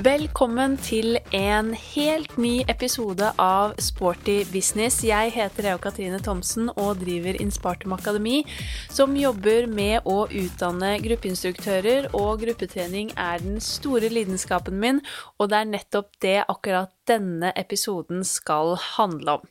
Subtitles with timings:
[0.00, 5.02] Velkommen til en helt ny episode av Sporty business.
[5.04, 8.38] Jeg heter Eo Katrine Thomsen og driver Inspartum Akademi,
[8.88, 15.02] som jobber med å utdanne gruppeinstruktører, og gruppetrening er den store lidenskapen min,
[15.36, 19.50] og det er nettopp det akkurat denne episoden skal handle om.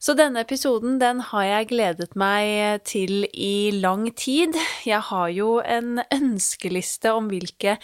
[0.00, 4.56] Så denne episoden den har jeg gledet meg til i lang tid.
[4.88, 7.74] Jeg har jo en ønskeliste om hvilke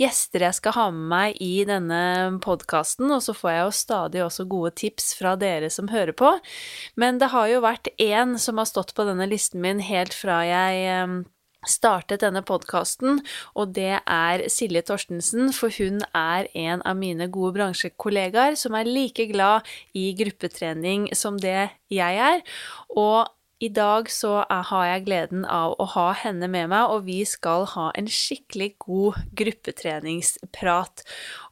[0.00, 2.00] gjester jeg skal ha med meg i denne
[2.40, 6.32] podkasten, og så får jeg jo stadig også gode tips fra dere som hører på.
[6.96, 10.40] Men det har jo vært én som har stått på denne listen min helt fra
[10.48, 11.18] jeg eh,
[11.70, 13.20] startet denne podkasten,
[13.54, 18.88] og det er Silje Torstensen, for hun er en av mine gode bransjekollegaer som er
[18.88, 19.66] like glad
[19.96, 22.42] i gruppetrening som det jeg er.
[22.96, 23.26] Og
[23.58, 27.62] i dag så har jeg gleden av å ha henne med meg, og vi skal
[27.72, 31.00] ha en skikkelig god gruppetreningsprat.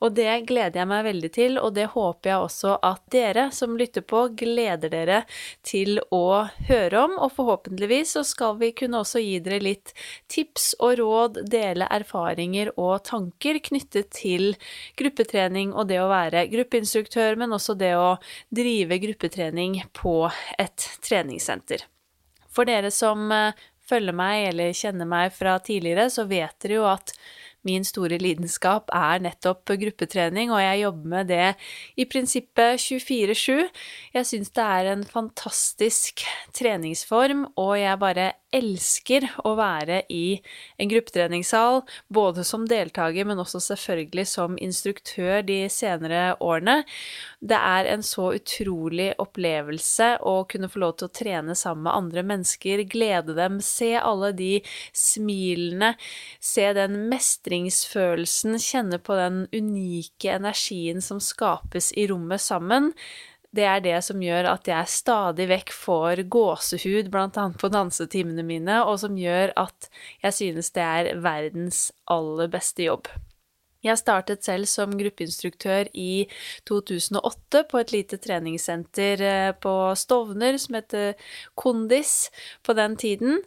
[0.05, 3.78] Og det gleder jeg meg veldig til, og det håper jeg også at dere som
[3.80, 5.22] lytter på, gleder dere
[5.64, 7.16] til å høre om.
[7.25, 9.97] Og forhåpentligvis så skal vi kunne også gi dere litt
[10.28, 14.52] tips og råd, dele erfaringer og tanker knyttet til
[15.00, 18.19] gruppetrening og det å være gruppeinstruktør, men også det å
[18.52, 20.19] drive gruppetrening på
[20.60, 21.88] et treningssenter.
[22.55, 26.86] For dere som eh, følger meg eller kjenner meg fra tidligere, så vet dere jo
[26.88, 27.14] at
[27.64, 31.47] min store lidenskap er nettopp gruppetrening, og jeg jobber med det
[31.97, 33.70] i prinsippet 24-7.
[34.12, 40.38] Jeg syns det er en fantastisk treningsform, og jeg bare elsker å være i
[40.80, 46.82] en gruppetreningssal, både som deltaker, men også selvfølgelig som instruktør de senere årene.
[47.41, 51.98] Det er en så utrolig opplevelse å kunne få lov til å trene sammen med
[51.98, 54.52] andre mennesker, glede dem, se alle de
[54.94, 55.94] smilene,
[56.41, 62.92] se den mestringsfølelsen, kjenne på den unike energien som skapes i rommet sammen
[63.54, 68.44] det er det som gjør at jeg stadig vekk får gåsehud, blant annet på dansetimene
[68.47, 69.88] mine, og som gjør at
[70.25, 73.10] jeg synes det er verdens aller beste jobb.
[73.84, 76.25] Jeg startet selv som gruppeinstruktør i
[76.69, 81.15] 2008 på et lite treningssenter eh, på Stovner som heter
[81.61, 82.31] Kondis
[82.65, 83.43] på den tiden,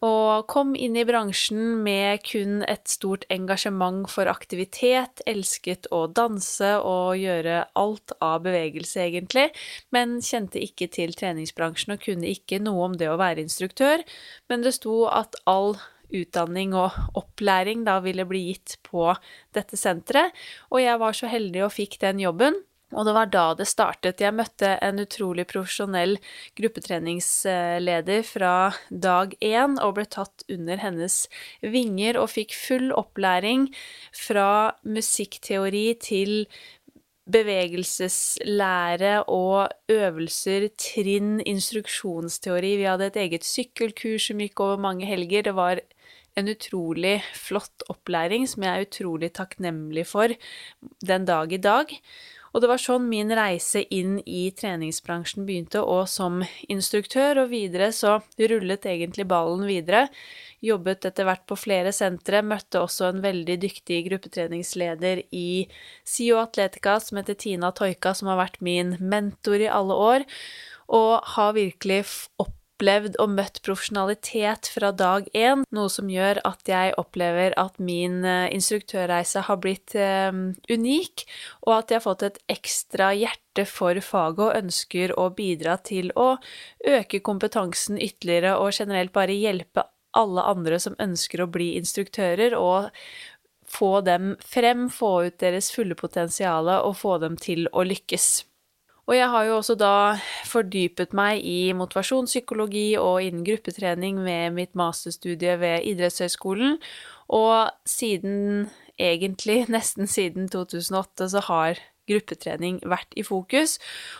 [0.00, 6.72] og kom inn i bransjen med kun et stort engasjement for aktivitet, elsket å danse
[6.78, 9.50] og gjøre alt av bevegelse, egentlig,
[9.92, 14.06] men kjente ikke til treningsbransjen og kunne ikke noe om det å være instruktør,
[14.48, 15.74] men det sto at all
[16.14, 19.12] utdanning og opplæring da ville bli gitt på
[19.56, 20.34] dette senteret,
[20.70, 22.58] og jeg var så heldig og fikk den jobben.
[22.90, 24.18] Og det var da det startet.
[24.22, 26.16] Jeg møtte en utrolig profesjonell
[26.58, 28.54] gruppetreningsleder fra
[28.90, 31.22] dag én og ble tatt under hennes
[31.62, 33.68] vinger og fikk full opplæring
[34.16, 36.34] fra musikkteori til
[37.30, 42.74] bevegelseslære og øvelser, trinn, instruksjonsteori.
[42.80, 45.46] Vi hadde et eget sykkelkurs som gikk over mange helger.
[45.46, 45.80] Det var
[46.38, 50.34] en utrolig flott opplæring som jeg er utrolig takknemlig for
[51.06, 51.96] den dag i dag.
[52.50, 57.92] Og det var sånn min reise inn i treningsbransjen begynte, og som instruktør, og videre
[57.94, 58.16] så
[58.50, 60.08] rullet egentlig ballen videre.
[60.66, 65.50] Jobbet etter hvert på flere sentre, møtte også en veldig dyktig gruppetreningsleder i
[66.02, 70.26] SIO Atletica som heter Tina Toika, som har vært min mentor i alle år,
[70.90, 72.02] og har virkelig
[72.42, 77.76] opp opplevd og møtt profesjonalitet fra dag én, noe som gjør at jeg opplever at
[77.76, 80.32] min eh, instruktørreise har blitt eh,
[80.70, 81.26] unik,
[81.66, 86.10] og at jeg har fått et ekstra hjerte for faget og ønsker å bidra til
[86.16, 86.38] å
[86.88, 89.84] øke kompetansen ytterligere og generelt bare hjelpe
[90.16, 92.88] alle andre som ønsker å bli instruktører, og
[93.70, 98.49] få dem frem, få ut deres fulle potensial og få dem til å lykkes.
[99.10, 99.94] Og jeg har jo også da
[100.46, 106.76] fordypet meg i motivasjonspsykologi og innen gruppetrening med mitt masterstudie ved Idrettshøgskolen,
[107.26, 108.68] og siden
[109.02, 113.78] egentlig nesten siden 2008 så har gruppetrening vært i fokus,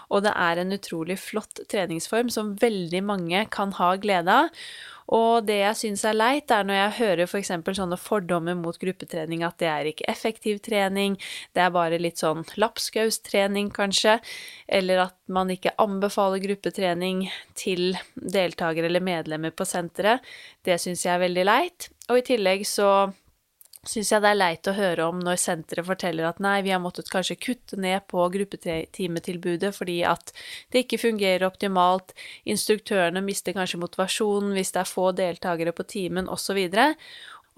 [0.08, 4.64] og det er en utrolig flott treningsform som veldig mange kan ha glede av.
[5.10, 7.50] Og det jeg syns er leit, er når jeg hører f.eks.
[7.66, 11.16] For sånne fordommer mot gruppetrening, at det er ikke effektiv trening,
[11.56, 14.20] det er bare litt sånn lapskaustrening, kanskje,
[14.70, 17.26] eller at man ikke anbefaler gruppetrening
[17.58, 20.22] til deltakere eller medlemmer på senteret.
[20.66, 21.90] Det syns jeg er veldig leit.
[22.10, 23.10] Og i tillegg så
[23.88, 26.82] syns jeg det er leit å høre om når senteret forteller at nei, vi har
[26.82, 30.34] måttet kanskje kutte ned på gruppetimetilbudet fordi at
[30.72, 32.12] det ikke fungerer optimalt,
[32.44, 36.60] instruktørene mister kanskje motivasjonen hvis det er få deltakere på timen, osv.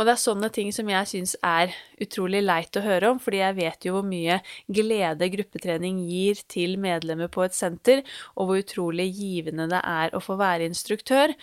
[0.01, 3.43] Og det er sånne ting som jeg syns er utrolig leit å høre om, fordi
[3.43, 8.01] jeg vet jo hvor mye glede gruppetrening gir til medlemmer på et senter,
[8.35, 11.37] og hvor utrolig givende det er å få være instruktør.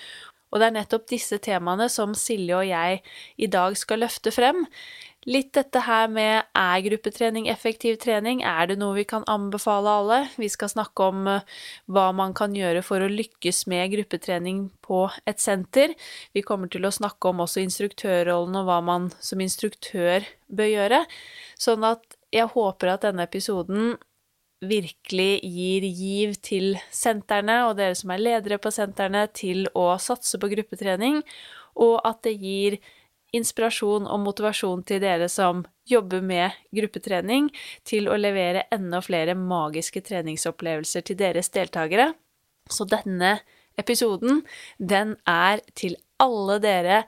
[0.50, 3.02] Og det er nettopp disse temaene som Silje og jeg
[3.38, 4.66] i dag skal løfte frem.
[5.28, 8.40] Litt dette her med er gruppetrening effektiv trening?
[8.48, 10.20] Er det noe vi kan anbefale alle?
[10.40, 11.58] Vi skal snakke om eh,
[11.92, 15.94] hva man kan gjøre for å lykkes med gruppetrening på et senter.
[16.34, 21.04] Vi kommer til å snakke om også instruktørrollen og hva man som instruktør bør gjøre.
[21.60, 23.98] Sånn at jeg håper at denne episoden
[24.62, 30.40] virkelig gir giv til sentrene og dere som er ledere på sentrene, til å satse
[30.40, 31.22] på gruppetrening,
[31.80, 32.80] og at det gir
[33.36, 37.50] inspirasjon og motivasjon til dere som jobber med gruppetrening,
[37.88, 42.12] til å levere enda flere magiske treningsopplevelser til deres deltakere.
[42.70, 43.40] Så denne
[43.80, 44.44] episoden,
[44.78, 47.04] den er til alle dere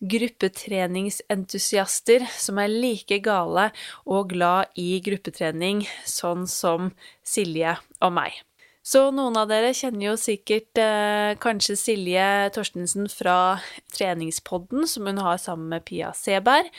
[0.00, 3.70] gruppetreningsentusiaster som er like gale
[4.06, 6.90] og glad i gruppetrening, sånn som
[7.26, 8.32] Silje og meg.
[8.80, 13.60] Så noen av dere kjenner jo sikkert eh, kanskje Silje Torstensen fra
[13.92, 16.70] treningspodden som hun har sammen med Pia Seberg.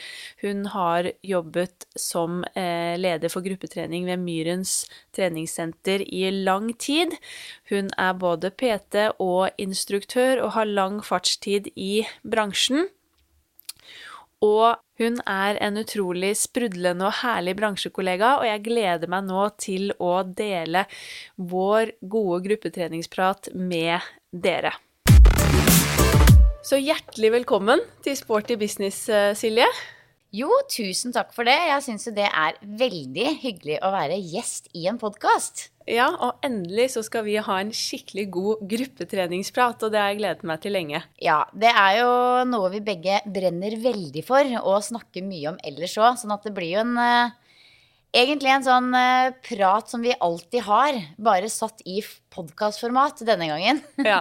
[0.42, 7.14] Hun har jobbet som eh, leder for gruppetrening ved Myrens treningssenter i lang tid.
[7.70, 12.90] Hun er både PT og instruktør og har lang fartstid i bransjen.
[14.42, 19.92] Og hun er en utrolig sprudlende og herlig bransjekollega, og jeg gleder meg nå til
[20.02, 20.84] å dele
[21.38, 24.02] vår gode gruppetreningsprat med
[24.34, 24.74] dere.
[26.62, 29.66] Så hjertelig velkommen til Sporty business, eh, Silje.
[30.32, 31.58] Jo, tusen takk for det.
[31.68, 35.66] Jeg syns jo det er veldig hyggelig å være gjest i en podkast.
[35.84, 40.22] Ja, og endelig så skal vi ha en skikkelig god gruppetreningsprat, og det har jeg
[40.22, 41.02] gledet meg til lenge.
[41.20, 42.14] Ja, det er jo
[42.48, 46.54] noe vi begge brenner veldig for og snakker mye om ellers òg, sånn at det
[46.56, 47.36] blir jo en uh,
[48.12, 53.78] Egentlig en sånn uh, prat som vi alltid har, bare satt i podkastformat denne gangen.
[54.04, 54.18] ja,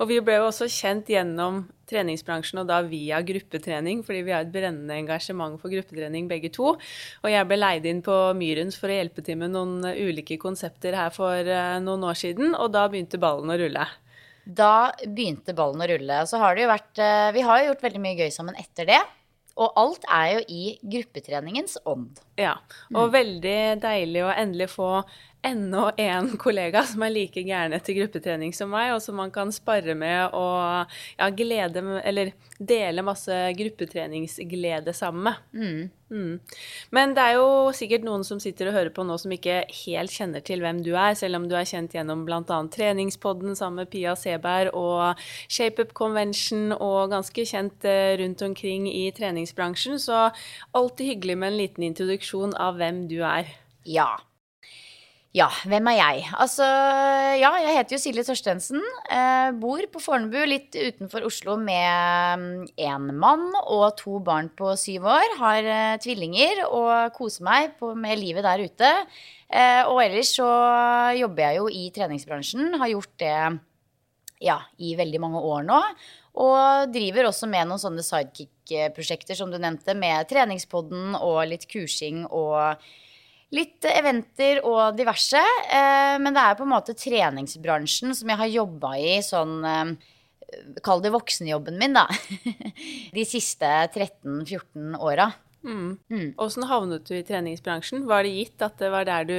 [0.00, 4.46] og vi ble jo også kjent gjennom treningsbransjen, og da via gruppetrening, fordi vi har
[4.46, 6.72] et brennende engasjement for gruppetrening begge to.
[7.20, 10.96] Og jeg ble leid inn på Myrens for å hjelpe til med noen ulike konsepter
[10.96, 13.84] her for uh, noen år siden, og da begynte ballen å rulle.
[14.44, 16.22] Da begynte ballen å rulle.
[16.24, 18.56] Og Så har det jo vært uh, Vi har jo gjort veldig mye gøy sammen
[18.60, 19.02] etter det.
[19.54, 22.18] Og alt er jo i gruppetreningens ånd.
[22.40, 22.56] Ja,
[22.90, 23.12] og mm.
[23.14, 24.88] veldig deilig å endelig få
[25.44, 29.52] enda en kollega som er like gæren til gruppetrening som meg, og som man kan
[29.54, 35.44] spare med og ja, glede Eller dele masse gruppetreningsglede sammen med.
[35.52, 35.90] Mm.
[36.14, 36.38] Mm.
[36.94, 40.14] Men det er jo sikkert noen som sitter og hører på nå som ikke helt
[40.14, 42.42] kjenner til hvem du er, selv om du er kjent gjennom bl.a.
[42.76, 45.18] treningspodden sammen med Pia Seberg og
[45.48, 49.98] ShapeUp Convention og ganske kjent eh, rundt omkring i treningsbransjen.
[49.98, 50.28] Så
[50.76, 53.50] alltid hyggelig med en liten introduksjon av hvem du er.
[53.84, 54.12] Ja.
[55.34, 56.20] Ja, hvem er jeg?
[56.38, 56.62] Altså,
[57.40, 58.78] ja, jeg heter jo Silje Torstensen.
[59.10, 64.76] Eh, bor på Fornebu, litt utenfor Oslo, med én mm, mann og to barn på
[64.78, 65.34] syv år.
[65.40, 68.94] Har eh, tvillinger og koser meg på, med livet der ute.
[69.50, 70.46] Eh, og ellers så
[71.18, 72.78] jobber jeg jo i treningsbransjen.
[72.78, 73.36] Har gjort det
[74.38, 75.84] ja, i veldig mange år nå.
[76.46, 82.22] Og driver også med noen sånne sidekick-prosjekter som du nevnte, med treningspodden og litt kursing
[82.30, 82.86] og
[83.54, 85.38] Litt eventer og diverse.
[85.38, 89.94] Eh, men det er på en måte treningsbransjen som jeg har jobba i sånn eh,
[90.86, 92.04] Kall det voksenjobben min, da.
[93.16, 95.32] De siste 13-14 åra.
[95.64, 95.96] Mm.
[96.12, 96.66] Mm.
[96.68, 98.04] havnet du i treningsbransjen?
[98.08, 99.38] Var det gitt at det var der du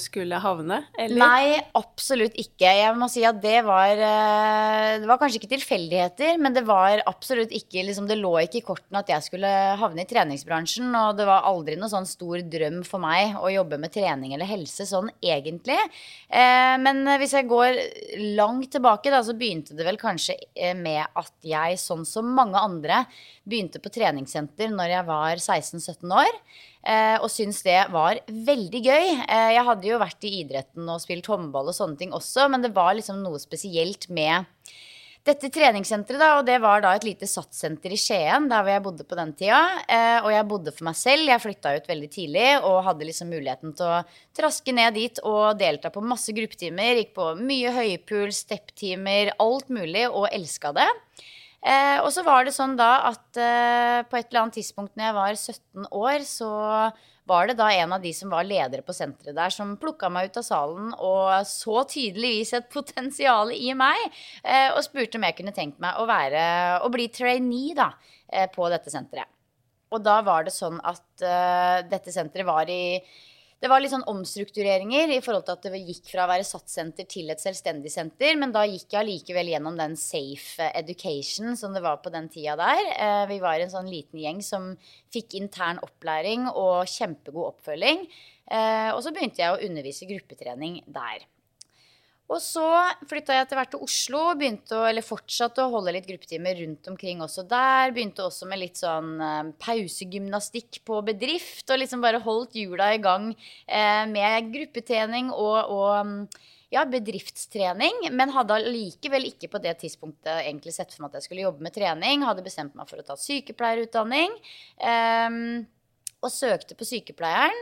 [0.00, 0.80] skulle havne?
[0.98, 1.20] Eller?
[1.20, 2.70] Nei, absolutt ikke.
[2.78, 7.02] Jeg må si at det var eh, Det var kanskje ikke tilfeldigheter, men det var
[7.06, 10.88] absolutt ikke liksom, Det lå ikke i kortene at jeg skulle havne i treningsbransjen.
[10.88, 14.48] Og det var aldri noe sånn stor drøm for meg å jobbe med trening eller
[14.48, 15.78] helse sånn egentlig.
[16.28, 17.82] Eh, men hvis jeg går
[18.38, 22.58] langt tilbake, da, så begynte det vel kanskje eh, med at jeg, sånn som mange
[22.60, 23.04] andre,
[23.48, 26.40] begynte på treningssenter når jeg var 16-17 år.
[26.88, 29.06] Eh, og syntes det var veldig gøy.
[29.24, 32.64] Eh, jeg hadde jo vært i idretten og spilt håndball og sånne ting også, men
[32.64, 34.46] det var liksom noe spesielt med
[35.28, 38.84] dette treningssenteret, da, og det var da et lite satssenter i Skien, der hvor jeg
[38.86, 39.60] bodde på den tida.
[39.84, 41.28] Eh, og jeg bodde for meg selv.
[41.28, 43.98] Jeg flytta ut veldig tidlig og hadde liksom muligheten til å
[44.38, 47.02] traske ned dit og delta på masse gruppetimer.
[47.02, 50.88] Gikk på mye høypuls, stepptimer, alt mulig, og elska det.
[51.58, 55.08] Eh, og så var det sånn da at eh, på et eller annet tidspunkt når
[55.08, 56.50] jeg var 17 år, så
[57.28, 60.30] var det da en av de som var ledere på senteret der, som plukka meg
[60.30, 63.98] ut av salen og så tydeligvis et potensial i meg,
[64.44, 66.44] eh, og spurte om jeg kunne tenkt meg å være
[66.84, 67.90] å bli trainee da,
[68.32, 69.28] eh, på dette senteret.
[69.92, 73.00] Og da var det sånn at uh, dette senteret var i
[73.58, 77.08] det var litt sånn omstruktureringer i forhold til at det gikk fra å være SATS-senter
[77.10, 78.36] til et selvstendig senter.
[78.38, 82.54] Men da gikk jeg allikevel gjennom den safe education som det var på den tida
[82.60, 82.82] der.
[82.94, 84.70] Uh, vi var en sånn liten gjeng som
[85.14, 88.06] fikk intern opplæring og kjempegod oppfølging.
[88.46, 91.26] Uh, og så begynte jeg å undervise gruppetrening der.
[92.28, 92.64] Og så
[93.08, 96.90] flytta jeg etter hvert til Oslo, begynte å, eller fortsatte å holde litt gruppetimer rundt
[96.90, 97.94] omkring også der.
[97.96, 103.00] Begynte også med litt sånn eh, pausegymnastikk på bedrift, og liksom bare holdt hjula i
[103.00, 106.20] gang eh, med gruppetrening og, og mm,
[106.76, 111.30] ja, bedriftstrening, men hadde likevel ikke på det tidspunktet egentlig sett for meg at jeg
[111.30, 112.28] skulle jobbe med trening.
[112.28, 114.36] Hadde bestemt meg for å ta sykepleierutdanning.
[114.84, 115.40] Eh,
[116.18, 117.56] og søkte på sykepleieren,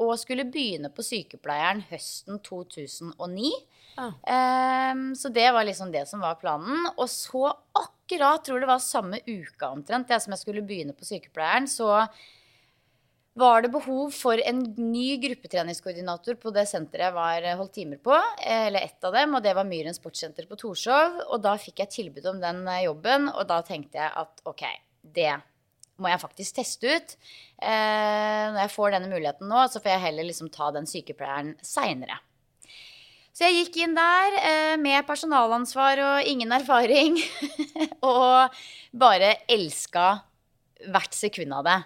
[0.00, 3.52] og skulle begynne på sykepleieren høsten 2009.
[4.00, 4.92] Ah.
[4.92, 6.86] Um, så det var liksom det som var planen.
[6.96, 11.08] Og så akkurat, tror det var samme uka omtrent, det som jeg skulle begynne på
[11.08, 12.06] sykepleieren, så
[13.34, 18.00] var det behov for en ny gruppetreningskoordinator på det senteret jeg var eh, holdt timer
[18.04, 18.16] på.
[18.44, 21.22] Eller ett av dem, og det var Myren sportssenter på Torshov.
[21.30, 24.66] Og da fikk jeg tilbud om den eh, jobben, og da tenkte jeg at ok,
[25.16, 25.32] det
[26.02, 27.14] må jeg faktisk teste ut.
[27.62, 31.54] Eh, når jeg får denne muligheten nå, så får jeg heller liksom ta den sykepleieren
[31.64, 32.18] seinere.
[33.32, 37.16] Så jeg gikk inn der eh, med personalansvar og ingen erfaring.
[38.12, 40.08] og bare elska
[40.92, 41.78] hvert sekund av det.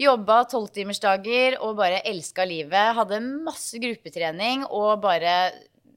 [0.00, 2.94] Jobba tolvtimersdager og bare elska livet.
[2.96, 5.34] Hadde masse gruppetrening og bare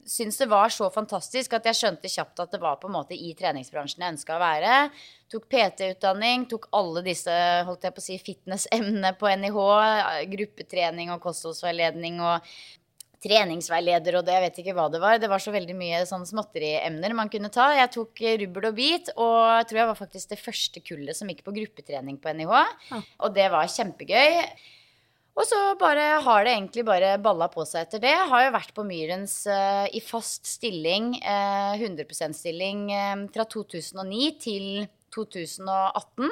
[0.09, 3.15] syntes det var så fantastisk at jeg skjønte kjapt at det var på en måte
[3.15, 4.77] i treningsbransjen jeg ønska å være.
[5.31, 7.33] Tok PT-utdanning, tok alle disse
[7.67, 9.59] holdt jeg på å si, fitness-emnene på NIH.
[10.35, 12.53] Gruppetrening og kostholdsveiledning og
[13.23, 15.19] treningsveileder og det, jeg vet ikke hva det var.
[15.21, 17.69] Det var så veldig mye sånn småtteriemner man kunne ta.
[17.77, 21.31] Jeg tok rubbel og bit, og jeg tror jeg var faktisk det første kullet som
[21.31, 22.55] gikk på gruppetrening på NIH.
[22.91, 23.03] Ja.
[23.23, 24.41] Og det var kjempegøy.
[25.33, 28.13] Og så bare har det egentlig bare balla på seg etter det.
[28.29, 33.47] Har jo vært på Myrens uh, i fast stilling, uh, eh, 100 %-stilling, uh, fra
[33.49, 34.67] 2009 til
[35.15, 36.29] 2018.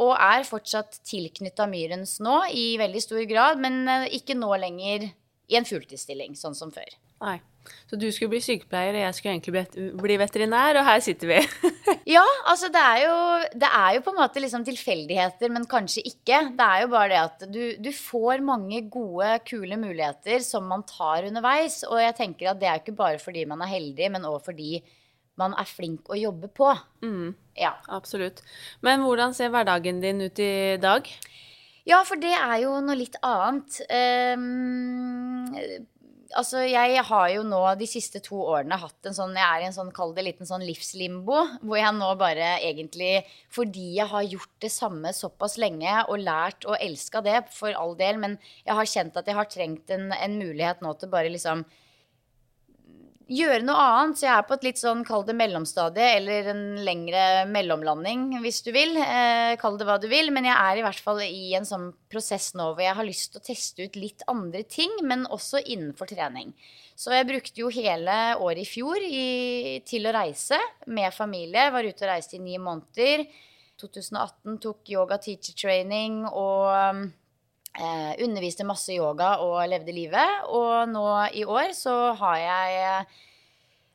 [0.00, 3.82] Og er fortsatt tilknytta Myrens nå i veldig stor grad, men
[4.14, 5.10] ikke nå lenger
[5.50, 6.94] i en fulltidsstilling, sånn som før.
[7.20, 7.40] Nei.
[7.90, 11.40] Så du skulle bli sykepleier, og jeg skulle egentlig bli veterinær, og her sitter vi.
[12.16, 13.16] ja, altså det er, jo,
[13.64, 16.38] det er jo på en måte liksom tilfeldigheter, men kanskje ikke.
[16.56, 20.86] Det er jo bare det at du, du, får mange gode, kule muligheter som man
[20.88, 21.82] tar underveis.
[21.88, 24.80] Og jeg tenker at det er ikke bare fordi man er heldig, men òg fordi
[25.40, 26.70] man er flink å jobbe på.
[27.04, 27.74] Mm, ja.
[27.90, 28.42] Absolutt.
[28.86, 31.08] Men hvordan ser hverdagen din ut i dag?
[31.88, 33.80] Ja, for det er jo noe litt annet.
[34.36, 35.48] Um,
[36.38, 39.68] altså, jeg har jo nå de siste to årene hatt en sånn Jeg er i
[39.68, 41.40] en sånn, kall det liten sånn livslimbo.
[41.62, 46.66] Hvor jeg nå bare egentlig Fordi jeg har gjort det samme såpass lenge og lært
[46.68, 50.10] og elska det, for all del, men jeg har kjent at jeg har trengt en,
[50.14, 51.64] en mulighet nå til bare liksom
[53.30, 54.18] gjøre noe annet.
[54.18, 58.60] Så jeg er på et litt sånn, kall det mellomstadie, eller en lengre mellomlanding, hvis
[58.66, 58.96] du vil.
[59.00, 60.32] Eh, kall det hva du vil.
[60.34, 63.32] Men jeg er i hvert fall i en sånn prosess nå hvor jeg har lyst
[63.34, 66.54] til å teste ut litt andre ting, men også innenfor trening.
[66.98, 70.58] Så jeg brukte jo hele året i fjor i, til å reise
[70.90, 71.70] med familie.
[71.72, 73.24] Var ute og reiste i ni måneder.
[73.80, 77.06] 2018 tok yoga teacher training og
[77.78, 80.46] Eh, underviste masse yoga og levde livet.
[80.50, 81.06] Og nå
[81.38, 83.04] i år så har jeg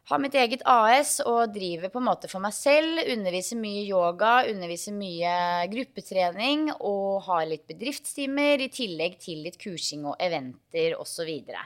[0.05, 3.01] har mitt eget AS og driver på en måte for meg selv.
[3.09, 5.35] Underviser mye yoga, underviser mye
[5.71, 11.13] gruppetrening og har litt bedriftstimer i tillegg til litt kursing og eventer osv.
[11.15, 11.61] Så, videre.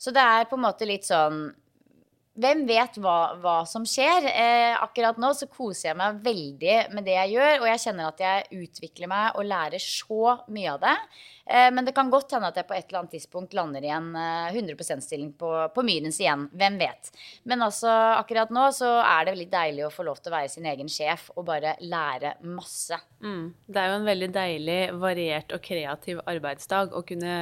[0.00, 1.46] så det er på en måte litt sånn
[2.34, 4.26] hvem vet hva, hva som skjer?
[4.26, 8.10] Eh, akkurat nå så koser jeg meg veldig med det jeg gjør, og jeg kjenner
[8.10, 10.96] at jeg utvikler meg og lærer så mye av det.
[11.46, 13.92] Eh, men det kan godt hende at jeg på et eller annet tidspunkt lander i
[13.92, 16.48] en 100 eh, %-stilling på, på Myrens igjen.
[16.56, 17.12] Hvem vet.
[17.44, 20.52] Men altså, akkurat nå så er det veldig deilig å få lov til å være
[20.56, 22.98] sin egen sjef og bare lære masse.
[23.24, 23.52] Mm.
[23.68, 27.36] Det er jo en veldig deilig, variert og kreativ arbeidsdag å kunne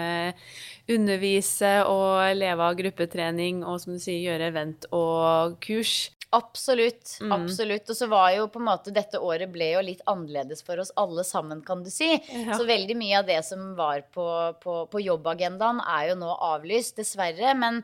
[0.90, 6.10] undervise og leve av gruppetrening og som du sier, gjøre event og kurs.
[6.32, 7.18] Absolutt.
[7.20, 7.32] Mm.
[7.36, 7.90] Absolutt.
[7.92, 10.92] Og så var jo på en måte dette året ble jo litt annerledes for oss
[11.00, 12.08] alle sammen, kan du si.
[12.32, 12.56] Ja.
[12.56, 14.24] Så veldig mye av det som var på,
[14.62, 17.52] på, på jobbagendaen, er jo nå avlyst, dessverre.
[17.58, 17.82] Men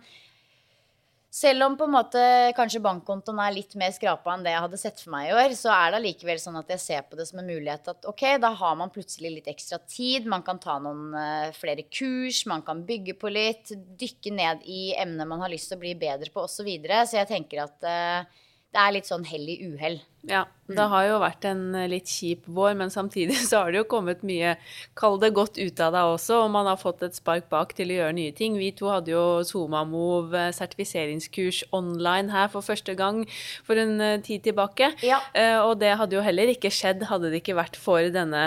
[1.30, 2.20] selv om på en måte
[2.56, 5.52] kanskje bankkontoen er litt mer skrapa enn det jeg hadde sett for meg i år,
[5.58, 8.24] så er det allikevel sånn at jeg ser på det som en mulighet at ok,
[8.40, 10.28] da har man plutselig litt ekstra tid.
[10.30, 14.94] Man kan ta noen uh, flere kurs, man kan bygge på litt, dykke ned i
[14.96, 16.58] emner man har lyst til å bli bedre på osv.
[16.58, 17.04] Så, videre.
[17.06, 18.40] så jeg tenker at uh,
[18.74, 20.00] det er litt sånn hell i uhell.
[20.26, 23.80] Ja, det har jo vært en eh, litt kjip vår, men samtidig så har det
[23.80, 24.56] jo kommet mye,
[24.98, 27.92] kall det godt ut av deg også, og man har fått et spark bak til
[27.92, 28.58] å gjøre nye ting.
[28.60, 33.22] Vi to hadde jo SomaMove eh, sertifiseringskurs online her for første gang
[33.64, 34.90] for en eh, tid tilbake.
[35.06, 35.20] Ja.
[35.64, 38.42] Og det hadde jo heller ikke skjedd hadde det ikke vært for denne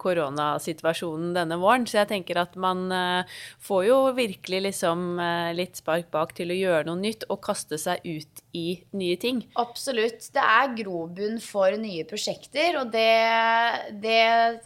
[0.00, 1.84] koronasituasjonen denne våren.
[1.88, 2.84] Så jeg tenker at man
[3.62, 5.20] får jo virkelig liksom
[5.56, 8.66] litt spark bak til å gjøre noe nytt og kaste seg ut i
[8.96, 9.41] nye ting.
[9.60, 10.28] Absolutt.
[10.34, 12.80] Det er grobunn for nye prosjekter.
[12.80, 13.08] Og det,
[14.02, 14.18] det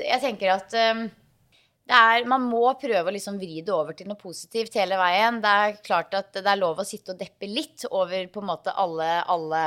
[0.03, 1.07] Jeg tenker at um,
[1.87, 5.39] er, man må prøve å liksom vri det over til noe positivt hele veien.
[5.43, 8.51] Det er klart at det er lov å sitte og deppe litt over på en
[8.51, 9.63] måte alle, alle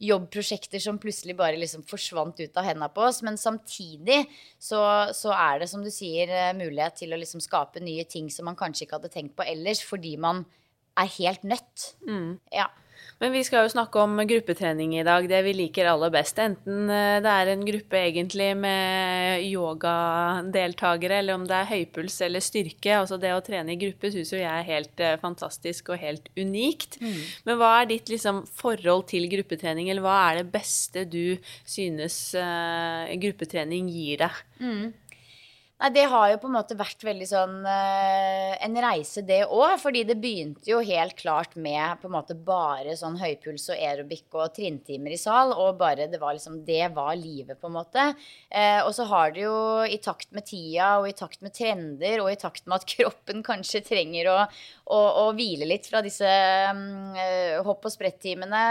[0.00, 3.20] jobbprosjekter som plutselig bare liksom forsvant ut av hendene på oss.
[3.26, 4.22] Men samtidig
[4.56, 4.80] så,
[5.16, 8.48] så, er det, som du sier, eh, mulighet til å liksom skape nye ting som
[8.48, 10.46] man kanskje ikke hadde tenkt på ellers, fordi man
[10.98, 11.90] er helt nødt.
[12.06, 12.38] Mm.
[12.54, 12.70] Ja.
[13.20, 16.38] Men vi skal jo snakke om gruppetrening i dag, det vi liker aller best.
[16.40, 22.40] Enten eh, det er en gruppe egentlig med yogadeltakere, eller om det er høypuls eller
[22.40, 22.94] styrke.
[22.96, 26.32] Altså det å trene i gruppe syns jo jeg er helt eh, fantastisk og helt
[26.38, 26.96] unikt.
[27.04, 27.20] Mm.
[27.44, 31.36] Men hva er ditt liksom, forhold til gruppetrening, eller hva er det beste du
[31.68, 34.40] synes uh, gruppetrening gir deg?
[34.64, 34.84] Mm.
[35.80, 39.78] Nei, det har jo på en måte vært veldig sånn uh, en reise, det òg.
[39.80, 44.26] Fordi det begynte jo helt klart med på en måte bare sånn høypuls og aerobic
[44.36, 45.54] og trinntimer i sal.
[45.56, 48.10] Og bare det var liksom Det var livet, på en måte.
[48.52, 49.56] Uh, og så har det jo
[49.88, 53.40] i takt med tida og i takt med trender og i takt med at kroppen
[53.46, 54.38] kanskje trenger å,
[54.84, 56.28] å, å hvile litt fra disse
[56.74, 57.16] um,
[57.64, 58.66] hopp- og sprett-timene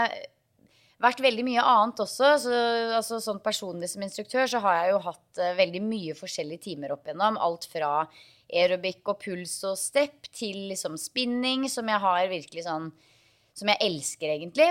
[1.00, 2.34] vært veldig mye annet også.
[2.44, 2.60] Så,
[2.98, 6.94] altså, sånn personlig som instruktør så har jeg jo hatt uh, veldig mye forskjellige timer
[6.96, 7.40] opp igjennom.
[7.40, 7.92] Alt fra
[8.50, 12.90] aerobic og puls og step til liksom spinning, som jeg har virkelig sånn
[13.60, 14.68] Som jeg elsker, egentlig.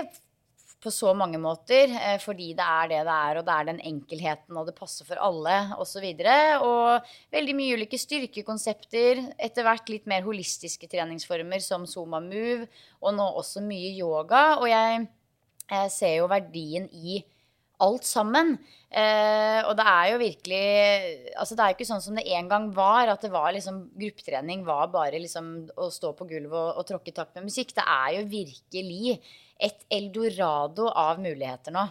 [0.80, 1.90] På så mange måter.
[1.92, 5.04] Uh, fordi det er det det er, og det er den enkelheten, og det passer
[5.06, 6.06] for alle, osv.
[6.06, 9.26] Og, så og veldig mye ulike styrkekonsepter.
[9.36, 12.70] Etter hvert litt mer holistiske treningsformer som Zuma Move,
[13.02, 14.60] og nå også mye yoga.
[14.62, 15.08] Og jeg
[15.70, 17.20] jeg ser jo verdien i
[17.80, 18.56] alt sammen.
[18.90, 20.62] Eh, og det er jo virkelig
[21.38, 23.84] Altså det er jo ikke sånn som det en gang var, at det var liksom
[23.94, 27.72] gruppetrening var bare liksom å stå på gulvet og, og tråkke i takt med musikk.
[27.76, 29.16] Det er jo virkelig
[29.60, 31.86] et eldorado av muligheter nå.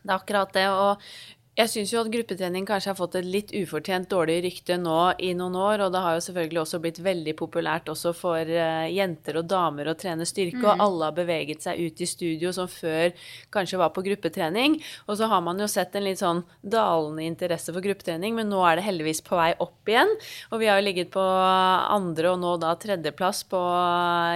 [0.00, 0.66] Det er akkurat det.
[0.72, 4.96] Og jeg syns jo at gruppetrening kanskje har fått et litt ufortjent dårlig rykte nå
[5.20, 8.86] i noen år, og det har jo selvfølgelig også blitt veldig populært også for uh,
[8.88, 10.68] jenter og damer å trene styrke, mm.
[10.70, 13.12] og alle har beveget seg ut i studio som før
[13.52, 14.78] kanskje var på gruppetrening.
[15.06, 18.62] Og så har man jo sett en litt sånn dalende interesse for gruppetrening, men nå
[18.64, 20.14] er det heldigvis på vei opp igjen.
[20.54, 23.60] Og vi har jo ligget på andre og nå da tredjeplass på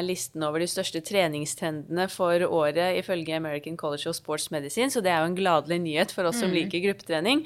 [0.05, 5.15] listen over de største treningstrendene for året ifølge American College of Sports Medicine, så det
[5.15, 6.45] er jo en gladelig nyhet for oss mm.
[6.45, 7.45] som liker gruppetrening gruppetrening.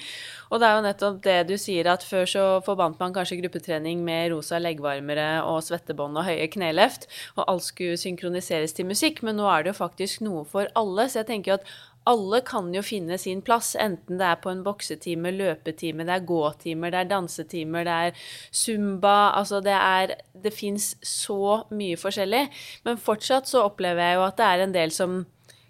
[0.50, 4.02] Og det er jo nettopp det du sier, at før så forbandt man kanskje gruppetrening
[4.04, 9.36] med rosa leggvarmere og svettebånd og høye kneløft, og alt skulle synkroniseres til musikk, men
[9.36, 11.08] nå er det jo faktisk noe for alle.
[11.08, 11.68] Så jeg tenker jo at
[12.08, 16.24] alle kan jo finne sin plass, enten det er på en boksetime, løpetime, det er
[16.24, 22.46] gåtimer, det er dansetimer, det er zumba Altså det er Det fins så mye forskjellig.
[22.86, 25.26] Men fortsatt så opplever jeg jo at det er en del som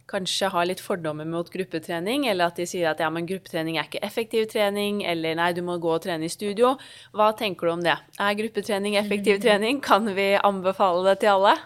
[0.09, 3.88] kanskje har litt fordommer mot gruppetrening, eller at de sier at ja, men gruppetrening er
[3.88, 6.77] ikke effektiv trening, eller nei, du må gå og trene i studio.
[7.16, 7.99] Hva tenker du om det?
[8.18, 9.83] Er gruppetrening effektiv trening?
[9.85, 11.59] Kan vi anbefale det til alle?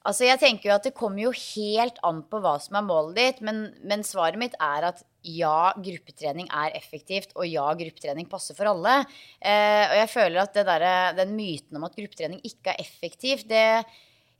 [0.00, 3.18] Altså, jeg tenker jo at Det kommer jo helt an på hva som er målet
[3.18, 8.56] ditt, men, men svaret mitt er at ja, gruppetrening er effektivt, og ja, gruppetrening passer
[8.56, 9.02] for alle.
[9.36, 10.86] Eh, og jeg føler at der,
[11.18, 13.84] den myten om at gruppetrening ikke er effektivt, det,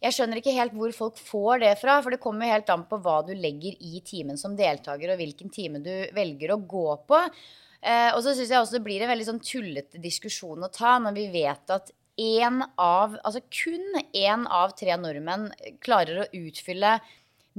[0.01, 2.87] jeg skjønner ikke helt hvor folk får det fra, for det kommer jo helt an
[2.89, 6.87] på hva du legger i timen som deltaker, og hvilken time du velger å gå
[7.11, 7.21] på.
[7.81, 10.97] Eh, og så syns jeg også det blir en veldig sånn tullete diskusjon å ta
[11.01, 15.49] når vi vet at en av, altså kun én av tre nordmenn
[15.85, 16.99] klarer å utfylle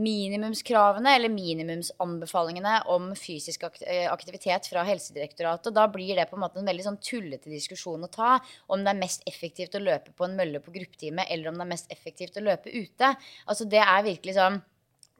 [0.01, 5.73] minimumskravene eller minimumsanbefalingene om fysisk eh, aktivitet fra Helsedirektoratet.
[5.75, 8.33] Da blir det på en måte en veldig sånn tullete diskusjon å ta
[8.71, 11.67] om det er mest effektivt å løpe på en mølle på gruppetime, eller om det
[11.67, 13.15] er mest effektivt å løpe ute.
[13.45, 14.61] Altså Det er virkelig sånn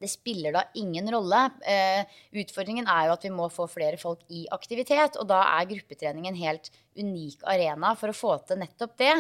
[0.01, 1.43] det spiller da ingen rolle.
[1.61, 2.01] Eh,
[2.41, 6.39] utfordringen er jo at vi må få flere folk i aktivitet, og da er gruppetreningen
[6.41, 9.13] helt unik arena for å få til nettopp det.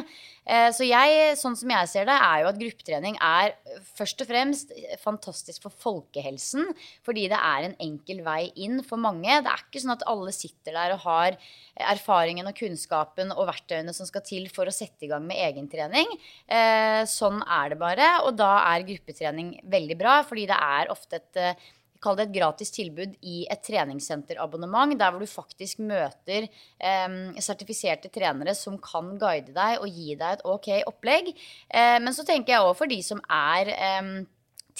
[0.43, 3.55] Eh, så jeg, sånn som jeg ser det, er jo at gruppetrening er
[3.95, 6.71] først og fremst fantastisk for folkehelsen,
[7.05, 9.29] fordi det er en enkel vei inn for mange.
[9.29, 11.39] Det er ikke sånn at alle sitter der og har
[11.91, 16.11] erfaringen og kunnskapen og verktøyene som skal til for å sette i gang med egentrening.
[16.51, 21.21] Eh, sånn er det bare, og da er gruppetrening veldig bra, fordi det er ofte
[21.21, 21.45] et
[22.01, 28.11] kall det et gratis tilbud i et treningssenterabonnement, der hvor du faktisk møter eh, sertifiserte
[28.13, 31.33] trenere som kan guide deg og gi deg et ok opplegg.
[31.69, 34.13] Eh, men så tenker jeg òg for de som er eh,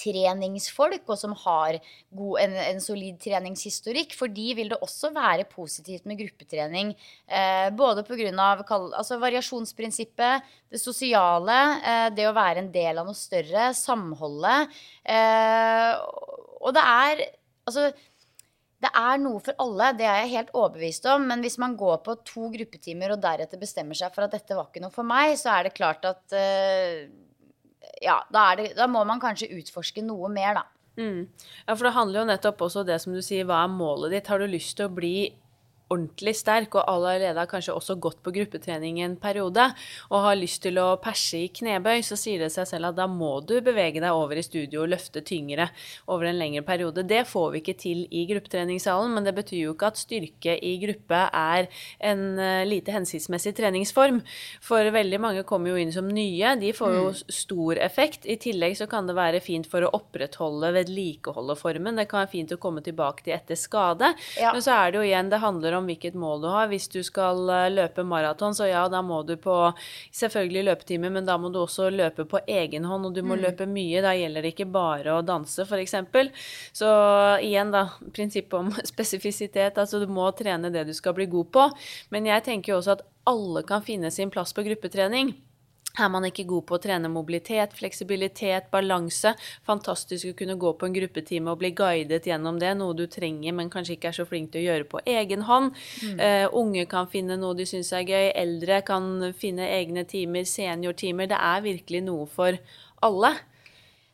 [0.02, 1.78] treningsfolk, og som har
[2.10, 4.16] god, en, en, solid treningshistorikk.
[4.18, 6.94] For de vil det også være positivt med gruppetrening.
[7.26, 8.32] Eh, både pga.
[8.72, 14.82] Altså variasjonsprinsippet, det sosiale, eh, det å være en del av noe større, samholdet.
[15.04, 15.92] Eh,
[16.62, 17.28] og det er
[17.62, 17.92] Altså
[18.82, 21.28] det er noe for alle, det er jeg helt overbevist om.
[21.30, 24.70] Men hvis man går på to gruppetimer og deretter bestemmer seg for at dette var
[24.70, 27.06] ikke noe for meg, så er det klart at uh,
[28.02, 30.64] ja, da, det, da, må man kanskje utforske noe mer, da.
[31.00, 31.28] Mm.
[31.66, 34.28] Ja, for det handler jo nettopp også det som du sier, hva er målet ditt?
[34.28, 35.14] Har du lyst til å bli
[35.92, 39.68] ordentlig sterk, og allerede har kanskje også gått på gruppetrening en periode,
[40.10, 43.08] og har lyst til å perse i knebøy, så sier det seg selv at da
[43.10, 45.68] må du bevege deg over i studio og løfte tyngre
[46.10, 47.04] over en lengre periode.
[47.08, 50.74] Det får vi ikke til i gruppetreningssalen, men det betyr jo ikke at styrke i
[50.82, 51.68] gruppe er
[52.02, 54.22] en uh, lite hensiktsmessig treningsform.
[54.64, 56.54] For veldig mange kommer jo inn som nye.
[56.60, 57.20] De får jo mm.
[57.42, 58.26] stor effekt.
[58.26, 61.98] I tillegg så kan det være fint for å opprettholde, vedlikeholde formen.
[61.98, 64.12] Det kan være fint å komme tilbake til etter skade.
[64.40, 64.54] Ja.
[64.54, 66.70] Men så er det jo igjen, det handler om om hvilket mål du har.
[66.70, 69.56] Hvis du skal eh, løpe maraton, så ja, da må du på
[70.14, 73.44] selvfølgelig løpetime, men da må du også løpe på egen hånd, og du må mm.
[73.44, 74.02] løpe mye.
[74.04, 75.96] Da gjelder det ikke bare å danse, f.eks.
[76.72, 76.90] Så
[77.44, 79.78] igjen, da, prinsippet om spesifisitet.
[79.78, 81.68] Altså du må trene det du skal bli god på.
[82.14, 85.34] Men jeg tenker jo også at alle kan finne sin plass på gruppetrening.
[86.00, 89.34] Er man ikke god på å trene mobilitet, fleksibilitet, balanse?
[89.68, 93.52] Fantastisk å kunne gå på en gruppetime og bli guidet gjennom det, noe du trenger,
[93.58, 95.76] men kanskje ikke er så flink til å gjøre på egen hånd.
[96.00, 96.16] Mm.
[96.16, 101.28] Uh, unge kan finne noe de syns er gøy, eldre kan finne egne timer, seniortimer.
[101.28, 102.56] Det er virkelig noe for
[103.04, 103.34] alle.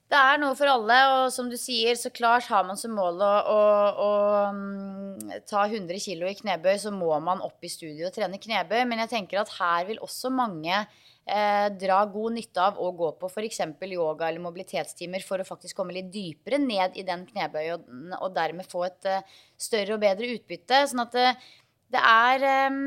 [0.08, 3.20] Det er noe for alle, og som du sier, så klart har man som mål
[3.20, 3.58] å, å,
[4.02, 4.12] å
[4.54, 8.80] um, ta 100 kg i knebøy, så må man opp i studio og trene knebøy.
[8.88, 10.86] Men jeg tenker at her vil også mange
[11.28, 13.60] eh, dra god nytte av å gå på f.eks.
[13.86, 17.84] yoga eller mobilitetstimer for å faktisk komme litt dypere ned i den knebøyen
[18.16, 20.86] og, og dermed få et eh, større og bedre utbytte.
[20.90, 21.52] Sånn at det, eh,
[21.94, 22.80] det er eh,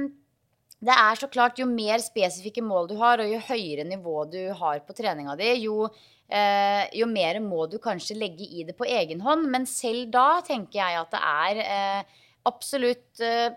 [0.82, 4.42] det er så klart Jo mer spesifikke mål du har, og jo høyere nivå du
[4.58, 5.86] har på treninga di, jo,
[6.26, 9.46] eh, jo mer må du kanskje legge i det på egen hånd.
[9.54, 13.54] Men selv da tenker jeg at det er eh, absolutt eh,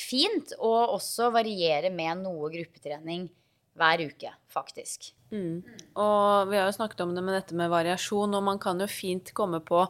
[0.00, 3.30] fint å også variere med noe gruppetrening
[3.78, 5.12] hver uke, faktisk.
[5.34, 5.64] Mm.
[5.98, 8.90] Og vi har jo snakket om det med dette med variasjon, og man kan jo
[8.90, 9.86] fint komme på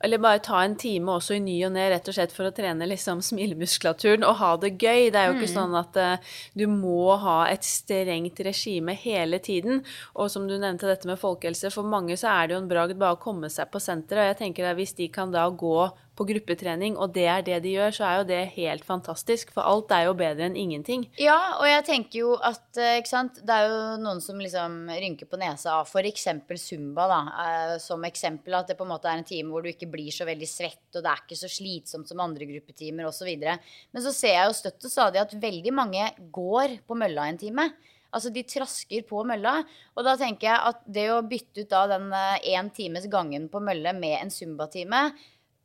[0.00, 2.52] eller bare ta en time også i ny og ne, rett og slett for å
[2.56, 5.10] trene liksom smilemuskulaturen og ha det gøy.
[5.12, 5.56] Det er jo ikke mm.
[5.56, 9.82] sånn at uh, du må ha et strengt regime hele tiden.
[10.16, 12.96] Og som du nevnte dette med folkehelse, for mange så er det jo en bragd
[13.00, 14.24] bare å komme seg på senteret.
[14.24, 15.76] Og jeg tenker at hvis de kan da gå
[16.20, 19.54] på gruppetrening, og det er det de gjør, så er jo det helt fantastisk.
[19.54, 21.06] For alt er jo bedre enn ingenting.
[21.16, 24.74] Ja, og jeg tenker jo at eh, ikke sant, det er jo noen som liksom
[24.92, 26.26] rynker på nesa av f.eks.
[26.60, 27.20] Zumba, da.
[27.44, 30.12] Eh, som eksempel at det på en måte er en time hvor du ikke blir
[30.12, 33.32] så veldig svett, og det er ikke så slitsomt som andre gruppetimer osv.
[33.40, 36.04] Men så ser jeg jo støtt og stadig at veldig mange
[36.36, 37.70] går på mølla en time.
[38.12, 39.60] Altså De trasker på mølla.
[39.96, 43.48] Og da tenker jeg at det å bytte ut da den én eh, times gangen
[43.48, 45.06] på mølle med en zumba-time,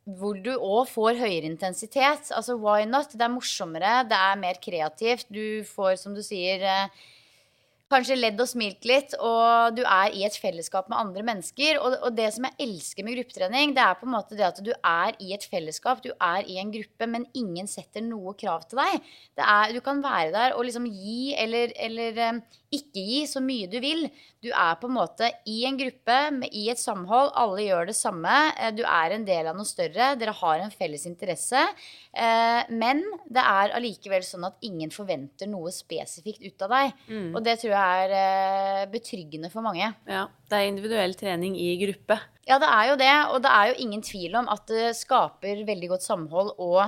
[0.06, 2.30] hvor du òg får høyere intensitet.
[2.30, 3.10] Altså why not?
[3.12, 5.26] Det er morsommere, det er mer kreativt.
[5.32, 7.06] Du får, som du sier, eh,
[7.92, 11.78] kanskje ledd og smilt litt, og du er i et fellesskap med andre mennesker.
[11.78, 14.60] Og, og, det som jeg elsker med gruppetrening, det er på en måte det at
[14.64, 18.66] du er i et fellesskap, du er i en gruppe, men ingen setter noe krav
[18.66, 19.10] til deg.
[19.38, 22.42] Er, du kan være der og liksom gi eller, eller um,
[22.74, 24.08] ikke gi så mye du vil.
[24.42, 26.16] Du er på en måte i en gruppe,
[26.50, 27.32] i et samhold.
[27.38, 28.34] Alle gjør det samme.
[28.58, 30.12] Eh, du er en del av noe større.
[30.18, 31.62] Dere har en felles interesse.
[32.12, 37.04] Eh, men det er allikevel sånn at ingen forventer noe spesifikt ut av deg.
[37.08, 37.30] Mm.
[37.32, 39.92] Og det tror jeg er eh, betryggende for mange.
[40.08, 42.18] Ja, Det er individuell trening i gruppe.
[42.46, 43.14] Ja, det er jo det.
[43.34, 46.82] Og det er jo ingen tvil om at det skaper veldig godt samhold og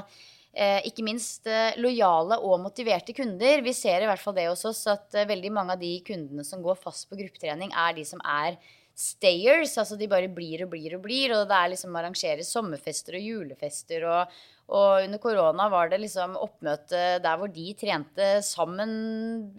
[0.54, 3.62] eh, ikke minst eh, lojale og motiverte kunder.
[3.64, 6.46] Vi ser i hvert fall det hos oss at eh, veldig mange av de kundene
[6.46, 8.58] som går fast på gruppetrening, er de som er
[8.98, 9.76] stayers.
[9.78, 11.34] Altså de bare blir og blir og blir.
[11.36, 16.34] Og det er liksom arrangeres sommerfester og julefester og, og under korona var det liksom
[16.36, 18.90] oppmøte der hvor de trente sammen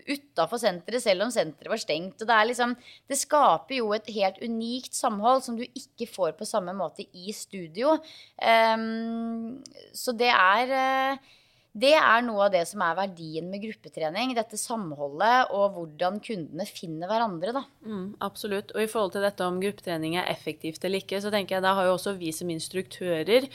[0.03, 2.19] utafor senteret, selv om senteret var stengt.
[2.19, 2.75] Og det er liksom
[3.09, 7.33] Det skaper jo et helt unikt samhold som du ikke får på samme måte i
[7.33, 7.95] studio.
[8.43, 9.63] Um,
[9.95, 11.37] så det er uh,
[11.77, 14.31] det er noe av det som er verdien med gruppetrening.
[14.33, 17.61] Dette samholdet og hvordan kundene finner hverandre, da.
[17.85, 18.73] Mm, absolutt.
[18.73, 21.75] Og i forhold til dette om gruppetrening er effektivt eller ikke, så tenker jeg da
[21.77, 23.45] har jo også vi som instruktører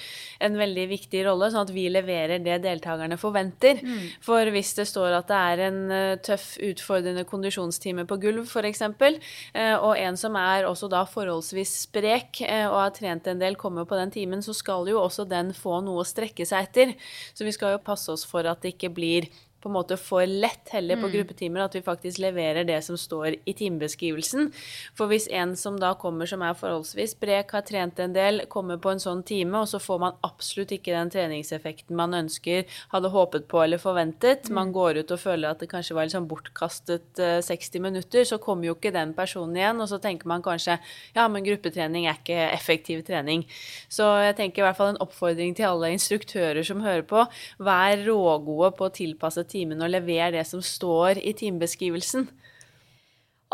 [0.47, 3.83] en veldig viktig rolle, sånn at vi leverer det deltakerne forventer.
[3.83, 4.07] Mm.
[4.25, 8.85] For hvis det står at det er en uh, tøff, utfordrende kondisjonstime på gulv, f.eks.,
[8.87, 13.59] uh, og en som er også da forholdsvis sprek uh, og har trent en del,
[13.59, 16.97] kommer på den timen, så skal jo også den få noe å strekke seg etter.
[17.35, 19.29] Så vi skal jo passe oss for at det ikke blir
[19.65, 21.13] på en måte for lett heller på mm.
[21.15, 24.51] gruppetimer, at vi faktisk leverer det som står i timebeskrivelsen.
[24.97, 28.81] For hvis en som da kommer som er forholdsvis brek, har trent en del, kommer
[28.83, 33.13] på en sånn time, og så får man absolutt ikke den treningseffekten man ønsker, hadde
[33.15, 34.75] håpet på eller forventet, man mm.
[34.77, 38.41] går ut og føler at det kanskje var sånn bortkastet uh, eh, 60 minutter, så
[38.43, 40.77] kommer jo ikke den personen igjen, og så tenker man kanskje
[41.17, 43.47] ja, men gruppetrening er ikke effektiv trening.
[43.89, 47.25] Så jeg tenker i hvert fall en oppfordring til alle instruktører som hører på,
[47.65, 52.29] vær rågode på å tilpasse timen og levere det som står i timebeskrivelsen.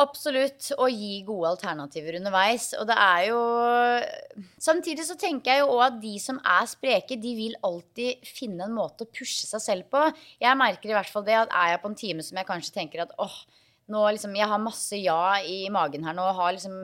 [0.01, 0.71] Absolutt.
[0.79, 2.71] Og gi gode alternativer underveis.
[2.81, 3.41] Og det er jo
[4.61, 8.65] Samtidig så tenker jeg jo òg at de som er spreke, de vil alltid finne
[8.65, 10.07] en måte å pushe seg selv på.
[10.41, 12.77] Jeg merker i hvert fall det at er jeg på en time som jeg kanskje
[12.77, 13.37] tenker at åh,
[13.91, 16.77] nå liksom Jeg har masse ja i magen her nå og har liksom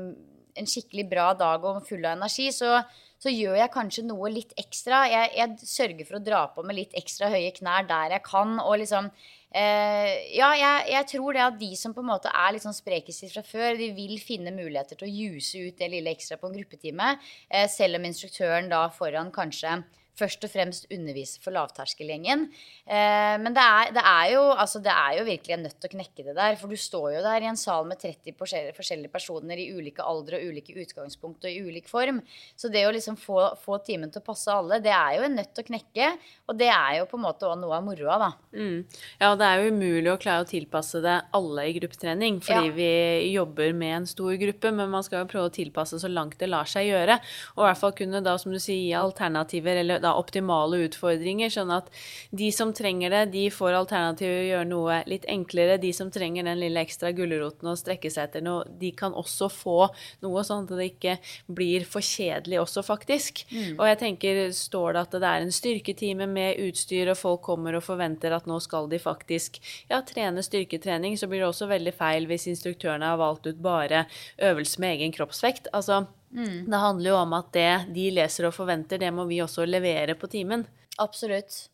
[0.56, 2.80] en skikkelig bra dag og full av energi, så
[3.26, 5.02] så gjør jeg kanskje noe litt ekstra.
[5.10, 8.56] Jeg, jeg, sørger for å dra på med litt ekstra høye knær der jeg kan.
[8.62, 9.10] Og liksom
[9.50, 12.76] eh, Ja, jeg, jeg, tror det at de som på en måte er litt sånn
[12.76, 16.50] sprekest fra før, de vil finne muligheter til å juse ut det lille ekstra på
[16.50, 17.16] en gruppetime.
[17.50, 19.80] Eh, selv om instruktøren da foran kanskje
[20.16, 22.46] først og fremst undervise for lavterskelgjengen.
[22.86, 25.90] Eh, men det er, det, er jo, altså det er, jo, virkelig en nødt til
[25.90, 26.56] å knekke det der.
[26.60, 30.40] For du står jo der i en sal med 30 forskjellige personer i ulike aldre
[30.40, 32.22] og ulike utgangspunkt og i ulik form.
[32.56, 35.36] Så det å liksom få, få, timen til å passe alle, det er jo en
[35.38, 36.10] nødt til å knekke.
[36.48, 38.30] Og det er jo på en måte òg noe av moroa, da.
[38.56, 38.78] Mm.
[39.20, 42.76] Ja, det er jo umulig å klare å tilpasse det alle i gruppetrening, fordi ja.
[42.76, 42.90] vi
[43.34, 46.48] jobber med en stor gruppe, men man skal jo prøve å tilpasse så langt det
[46.48, 47.18] lar seg gjøre.
[47.56, 51.52] Og i hvert fall kunne da, som du sier, gi alternativer eller da optimale utfordringer,
[51.52, 51.90] sånn at
[52.30, 55.80] de som trenger det, de får alternativet å gjøre noe litt enklere.
[55.82, 59.50] De som trenger den lille ekstra gulroten og strekke seg etter noe, de kan også
[59.52, 59.78] få
[60.24, 61.16] noe, sånn at det ikke
[61.46, 63.44] blir for kjedelig også, faktisk.
[63.50, 63.76] Mm.
[63.76, 67.78] Og jeg tenker, står det at det er en styrketime med utstyr, og folk kommer
[67.78, 71.94] og forventer at nå skal de faktisk ja, trene styrketrening, så blir det også veldig
[71.96, 74.06] feil hvis instruktørene har valgt ut bare
[74.42, 75.70] øvelse med egen kroppsvekt.
[75.76, 76.66] Altså, Mm.
[76.70, 80.16] Det handler jo om at det de leser og forventer, det må vi også levere
[80.18, 80.66] på timen.
[81.02, 81.66] Absolutt.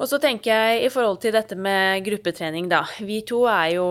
[0.00, 2.80] Og så tenker jeg i forhold til dette med gruppetrening, da.
[3.04, 3.84] Vi to er jo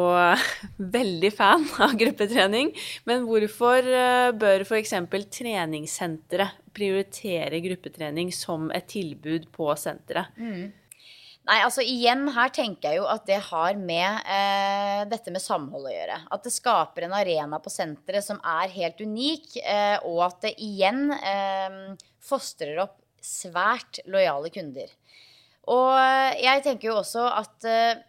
[0.98, 2.72] veldig fan av gruppetrening.
[3.06, 4.96] Men hvorfor eh, bør f.eks.
[5.38, 10.34] treningssenteret prioritere gruppetrening som et tilbud på senteret?
[10.38, 10.70] Mm.
[11.48, 15.88] Nei, altså igjen her tenker jeg jo at det har med eh, dette med samhold
[15.88, 16.18] å gjøre.
[16.36, 20.54] At det skaper en arena på senteret som er helt unik, eh, og at det
[20.62, 21.80] igjen eh,
[22.22, 24.92] fostrer opp svært lojale kunder.
[25.70, 25.92] Og
[26.40, 28.04] jeg tenker jo også at eh,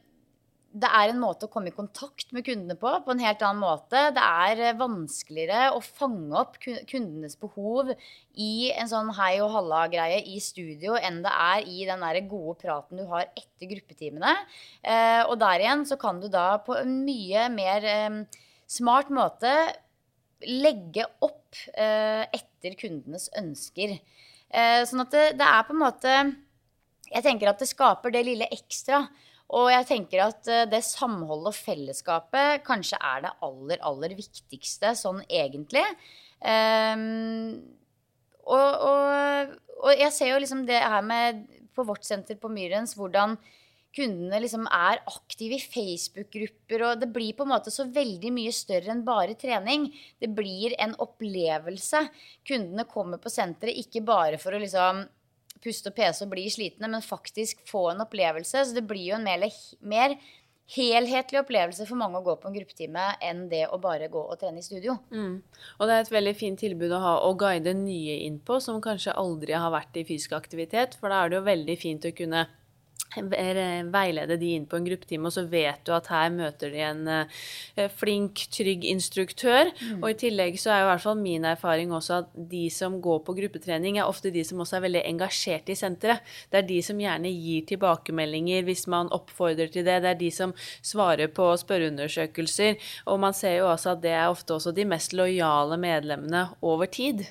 [0.71, 3.63] det er en måte å komme i kontakt med kundene på på en helt annen
[3.63, 4.03] måte.
[4.15, 7.91] Det er eh, vanskeligere å fange opp kundenes behov
[8.39, 12.55] i en sånn hei og halla-greie i studio enn det er i den der gode
[12.63, 14.37] praten du har etter gruppetimene.
[14.83, 18.21] Eh, og der igjen så kan du da på en mye mer eh,
[18.71, 19.55] smart måte
[20.47, 21.39] legge opp
[21.75, 23.97] etter kundenes ønsker.
[24.87, 26.13] Sånn at det, det er på en måte
[27.11, 29.03] Jeg tenker at det skaper det lille ekstra.
[29.51, 34.95] Og jeg tenker at eh, det samholdet og fellesskapet kanskje er det aller, aller viktigste
[34.99, 35.85] sånn egentlig.
[36.41, 37.59] Um,
[38.47, 41.43] og, og, og, jeg ser jo liksom det her med
[41.77, 43.37] på vårt senter på Myrens hvordan
[43.95, 48.53] kundene liksom er aktive i Facebook-grupper, og det blir på en måte så veldig mye
[48.55, 49.89] større enn bare trening.
[50.23, 52.05] Det blir en opplevelse.
[52.47, 55.03] Kundene kommer på senteret ikke bare for å liksom
[55.65, 58.67] puste og pese og bli slitne, men faktisk få en opplevelse.
[58.67, 59.47] Så det blir jo en mer,
[59.81, 60.17] mer
[60.71, 64.39] helhetlig opplevelse for mange å gå på en gruppetime enn det å bare gå og
[64.39, 64.97] trene i studio.
[65.11, 65.41] Mm.
[65.79, 68.79] Og det er et veldig fint tilbud å ha å guide nye inn på, som
[68.85, 70.97] kanskje aldri har vært i fysisk aktivitet.
[71.01, 72.47] For da er det jo veldig fint å kunne
[73.17, 77.03] veilede de inn på en gruppetime, og så vet du at her møter de en
[77.09, 79.71] uh, flink, trygg instruktør.
[79.81, 80.03] Mm.
[80.03, 83.01] Og i tillegg så er jo i hvert fall min erfaring også at de som
[83.03, 86.23] går på gruppetrening, er ofte de som også er veldig engasjerte i senteret.
[86.51, 90.01] Det er de som gjerne gir tilbakemeldinger hvis man oppfordrer til det.
[90.05, 92.79] Det er de som svarer på spørreundersøkelser.
[93.11, 96.91] Og man ser jo også at det er ofte også de mest lojale medlemmene over
[96.91, 97.27] tid.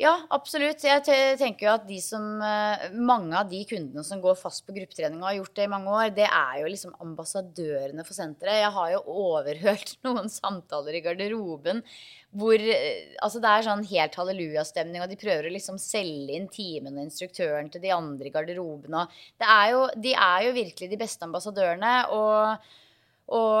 [0.00, 0.80] Ja, absolutt.
[0.80, 1.02] Jeg
[1.36, 5.20] tenker jo at de som, eh, mange av de kundene som går fast på gruppetrening
[5.20, 8.62] og har gjort det i mange år, det er jo liksom ambassadørene for senteret.
[8.62, 11.84] Jeg har jo overhørt noen samtaler i garderoben
[12.32, 16.48] hvor eh, altså det er sånn helt hallelujastemning, og de prøver å liksom selge inn
[16.48, 18.96] timen og instruktøren til de andre i garderoben.
[19.02, 21.96] Og det er jo, de er jo virkelig de beste ambassadørene.
[22.08, 22.70] og
[23.30, 23.58] og,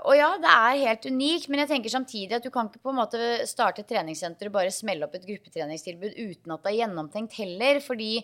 [0.00, 2.92] og, ja, det er helt unikt, men jeg tenker samtidig at du kan ikke på
[2.94, 6.78] en måte starte et treningssenter og bare smelle opp et gruppetreningstilbud uten at det er
[6.78, 7.82] gjennomtenkt heller.
[7.84, 8.14] Fordi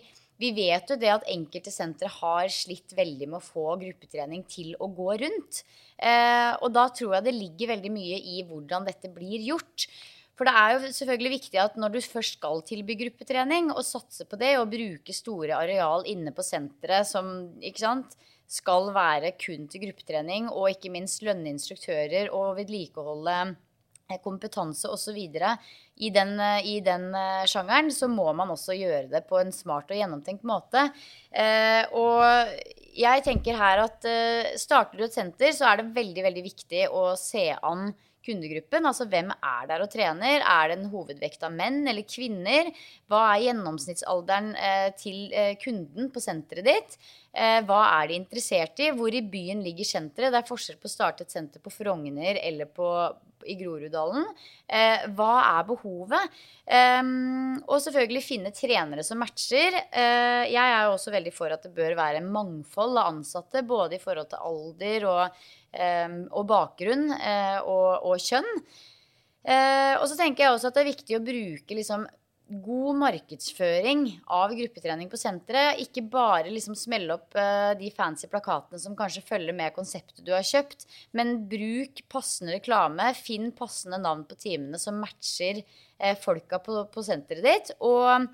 [0.41, 4.73] vi vet jo det at enkelte sentre har slitt veldig med å få gruppetrening til
[4.81, 5.61] å gå rundt.
[6.01, 9.85] Eh, og da tror jeg det ligger veldig mye i hvordan dette blir gjort.
[10.33, 14.25] For det er jo selvfølgelig viktig at når du først skal tilby gruppetrening, og satse
[14.25, 18.17] på det og bruke store areal inne på senteret som ikke sant,
[18.51, 23.37] skal være kun til gruppetrening, og ikke minst lønne instruktører og vedlikeholde
[24.11, 25.17] eh, kompetanse osv.
[25.21, 29.55] I, den, eh, I den eh, sjangeren så må man også gjøre det på en
[29.55, 30.89] smart og gjennomtenkt måte.
[31.31, 32.23] Eh, og
[32.97, 36.87] jeg tenker her at eh, starter du et senter, så er det veldig, veldig viktig
[36.91, 37.93] å se an
[38.25, 38.85] kundegruppen.
[38.87, 40.41] Altså hvem er der og trener?
[40.41, 42.69] Er det en hovedvekt av menn eller kvinner?
[43.11, 46.99] Hva er gjennomsnittsalderen eh, til eh, kunden på senteret ditt?
[47.31, 48.91] Eh, hva er de interessert i?
[48.95, 50.33] Hvor i byen ligger senteret?
[50.33, 52.89] Det er forskjell på å starte et senter på Frogner eller på,
[53.49, 54.27] i Groruddalen.
[55.17, 56.41] Hva er behovet?
[56.65, 56.99] Eh,
[57.65, 59.79] og selvfølgelig finne trenere som matcher.
[59.91, 64.03] Jeg er jo også veldig for at det bør være mangfold av ansatte, både i
[64.03, 68.49] forhold til alder og, og bakgrunn eh, og, og, kjønn.
[70.01, 72.03] og så tenker jeg også at det er viktig å bruke liksom
[72.51, 74.03] god markedsføring
[74.33, 75.79] av gruppetrening på senteret.
[75.83, 80.33] Ikke bare liksom smelle opp uh, de fancy plakatene som kanskje følger med konseptet du
[80.35, 80.85] har kjøpt,
[81.17, 83.11] men bruk passende reklame.
[83.17, 87.75] Finn passende navn på timene som matcher uh, folka på, på senteret ditt.
[87.79, 88.27] Og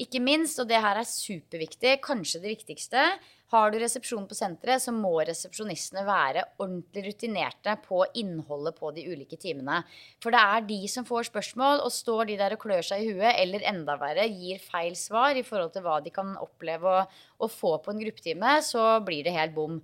[0.00, 3.08] ikke minst, og det her er superviktig, kanskje det viktigste,
[3.54, 9.06] har du resepsjon på senteret, så må resepsjonistene være ordentlig rutinerte på innholdet på de
[9.12, 9.80] ulike timene.
[10.22, 13.12] For det er de som får spørsmål, og står de der og klør seg i
[13.14, 17.50] huet, eller enda verre, gir feil svar i forhold til hva de kan oppleve å,
[17.50, 19.78] få på en gruppetime, så blir det helt bom.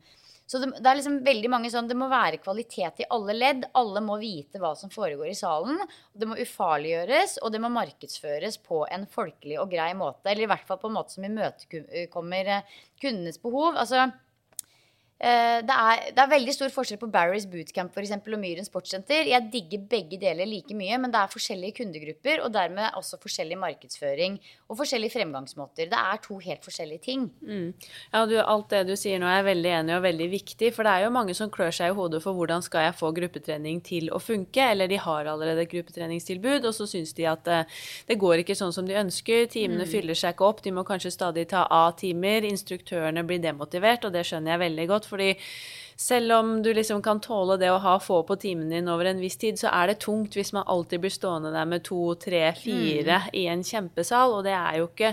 [0.50, 3.68] Så det, det, er liksom veldig mange sånn Det må være kvalitet i alle ledd.
[3.78, 5.78] Alle må vite hva som foregår i salen.
[6.10, 10.26] Det må ufarliggjøres, og det må markedsføres på en folkelig og grei måte.
[10.26, 12.50] Eller i hvert fall på en måte som imøtekommer
[12.98, 13.78] kundenes behov.
[13.78, 14.29] Altså Eh,
[15.20, 19.28] det er, det er, veldig stor forskjell på Barry's Bootcamp for eksempel, og Myren Sportssenter.
[19.28, 23.58] Jeg digger begge deler like mye, men det er forskjellige kundegrupper og dermed også forskjellig
[23.60, 24.38] markedsføring
[24.70, 25.90] og forskjellige fremgangsmåter.
[25.90, 27.26] Det er to helt forskjellige ting.
[27.44, 27.74] Mm.
[28.14, 30.88] Ja, du, Alt det du sier nå er jeg veldig enig og veldig viktig, for
[30.88, 33.82] det er jo mange som klør seg i hodet for hvordan skal jeg få gruppetrening
[33.84, 37.60] til å funke, eller de har allerede et gruppetreningstilbud, og så syns de at det,
[37.66, 37.78] eh,
[38.08, 39.90] det går ikke sånn som de ønsker, timene mm.
[39.90, 44.24] fyller seg ikke opp, de må kanskje stadig ta A-timer, instruktørene blir demotivert, og det
[44.28, 45.34] skjønner jeg veldig godt fordi
[46.00, 49.18] selv om du liksom kan tåle det å ha få på timen din over en
[49.20, 52.40] viss tid, så er det tungt hvis man alltid blir stående der med to, tre,
[52.56, 53.28] fire mm.
[53.36, 55.10] i en kjempesal, og det er jo ikke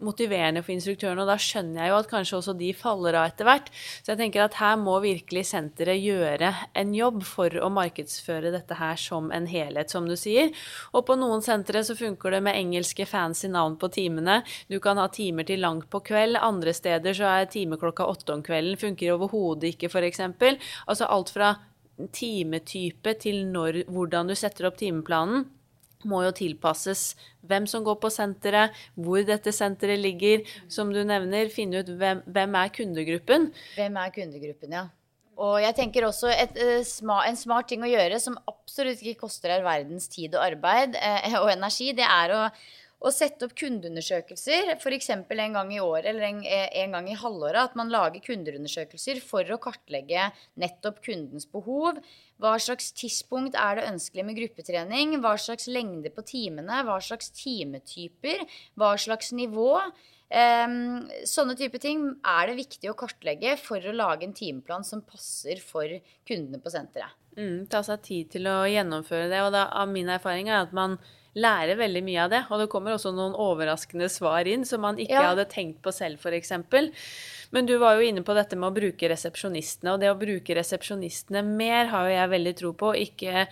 [0.00, 1.20] motiverende for instruktørene.
[1.24, 3.68] Og da skjønner jeg jo at kanskje også de faller av etter hvert.
[4.00, 8.80] Så jeg tenker at her må virkelig senteret gjøre en jobb for å markedsføre dette
[8.80, 10.48] her som en helhet, som du sier.
[10.96, 14.40] Og på noen sentre så funker det med engelske fancy navn på timene.
[14.72, 16.40] Du kan ha timer til langt på kveld.
[16.40, 20.21] Andre steder så er timeklokka åtte om kvelden funker overhodet ikke, f.eks.
[20.86, 21.56] Altså alt fra
[22.12, 25.44] timetype til når, hvordan du setter opp timeplanen
[26.08, 27.12] må jo tilpasses
[27.46, 30.42] hvem som går på senteret, hvor dette senteret ligger.
[30.72, 33.52] Som du nevner, finne ut hvem, hvem er kundegruppen.
[33.76, 34.88] Hvem er kundegruppen, ja.
[35.42, 39.50] Og jeg tenker også et, eh, en smart ting å gjøre som absolutt ikke koster
[39.54, 42.42] her verdens tid og arbeid eh, og energi, det er å
[43.02, 45.10] å sette opp kundeundersøkelser, f.eks.
[45.10, 49.48] en gang i året eller en, en, gang i halvåret, at man lager kundeundersøkelser for
[49.50, 50.28] å kartlegge
[50.62, 51.98] nettopp kundens behov.
[52.42, 55.16] Hva slags tidspunkt er det ønskelig med gruppetrening?
[55.22, 56.82] Hva slags lengde på timene?
[56.86, 58.46] Hva slags timetyper?
[58.78, 59.74] Hva slags nivå?
[60.32, 65.02] Um, sånne type ting er det viktig å kartlegge for å lage en timeplan som
[65.04, 65.90] passer for
[66.28, 67.18] kundene på senteret.
[67.36, 69.42] Mm, ta seg tid til å gjennomføre det.
[69.44, 70.96] Og da, min erfaring er at man
[71.38, 72.42] lærer veldig mye av det.
[72.50, 75.28] Og det kommer også noen overraskende svar inn som man ikke ja.
[75.30, 76.52] hadde tenkt på selv, f.eks.
[77.52, 80.54] Men du var jo inne på dette med å bruke resepsjonistene, og det å bruke
[80.56, 83.42] resepsjonistene mer har jo jeg veldig tro på, ikke,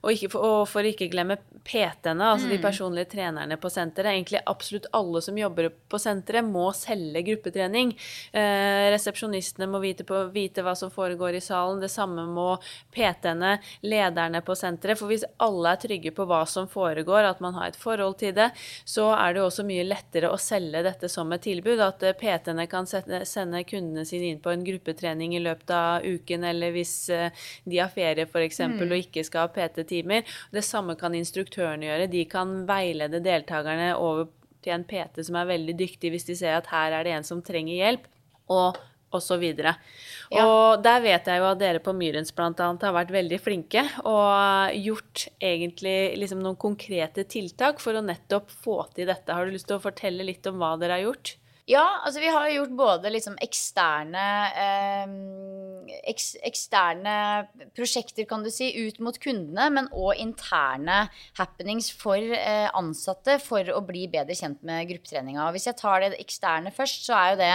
[0.00, 2.54] og, ikke og for ikke glemme PT-ene, altså mm.
[2.54, 4.14] de personlige trenerne på senteret.
[4.14, 7.92] Egentlig absolutt alle som jobber på senteret, må selge gruppetrening.
[8.32, 11.82] Eh, resepsjonistene må vite, på, vite, hva som foregår i salen.
[11.84, 12.54] Det samme må
[12.96, 14.96] PT-ene, lederne på senteret.
[14.96, 18.34] For hvis alle er trygge på hva som foregår, at man har et forhold til
[18.36, 18.50] det,
[18.88, 21.80] så er det jo også mye lettere å selge dette som et tilbud.
[21.84, 26.46] At eh, PT-ene kan sende kundene sine inn på en gruppetrening i løpet av uken,
[26.50, 28.62] eller hvis eh, de har ferie f.eks.
[28.66, 28.76] Mm.
[28.88, 30.36] og ikke skal ha PT-timer.
[30.54, 32.10] Det samme kan instruktørene gjøre.
[32.12, 34.30] De kan veilede deltakerne over
[34.64, 37.26] til en PT som er veldig dyktig, hvis de ser at her er det en
[37.26, 38.08] som trenger hjelp.
[38.50, 38.78] Og
[39.10, 39.74] og så videre.
[40.30, 40.44] Ja.
[40.44, 42.52] Og der vet jeg jo at dere på Myrens bl.a.
[42.54, 48.82] har vært veldig flinke og gjort egentlig liksom noen konkrete tiltak for å nettopp få
[48.94, 49.34] til dette.
[49.34, 51.34] Har du lyst til å fortelle litt om hva dere har gjort?
[51.68, 54.22] Ja, altså vi har gjort både liksom eksterne
[54.58, 55.12] eh,
[56.10, 57.14] eks, eksterne
[57.76, 61.02] prosjekter, kan du si, ut mot kundene, men òg interne
[61.38, 65.50] happenings for eh, ansatte for å bli bedre kjent med gruppetreninga.
[65.54, 67.54] Hvis jeg tar det eksterne først, så er jo det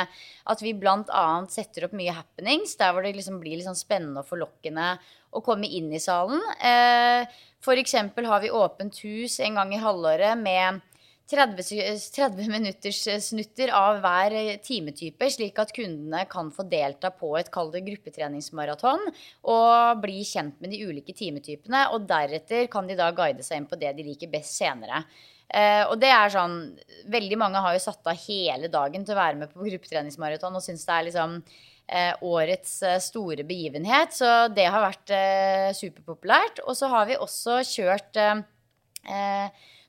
[0.53, 1.27] at vi bl.a.
[1.51, 4.95] setter opp mye happenings der hvor det liksom blir sånn spennende og forlokkende
[5.35, 6.41] å komme inn i salen.
[6.63, 7.27] Eh,
[7.75, 10.83] eksempel har vi åpent hus en gang i halvåret med
[11.31, 17.11] 30, 30 minutters eh, snutter av hver eh, timetype, slik at kundene kan få delta
[17.13, 19.07] på et kall gruppetreningsmaraton
[19.51, 21.87] og bli kjent med de ulike timetypene.
[21.95, 25.03] Og deretter kan de da guide seg inn på det de liker best senere.
[25.45, 26.55] Uh, og det er sånn
[27.13, 30.63] Veldig mange har jo satt av hele dagen til å være med på gruppetreningsmaraton og
[30.65, 34.15] syns det er liksom uh, årets uh, store begivenhet.
[34.15, 36.63] Så det har vært eh, superpopulært.
[36.65, 38.21] Og så har vi også kjørt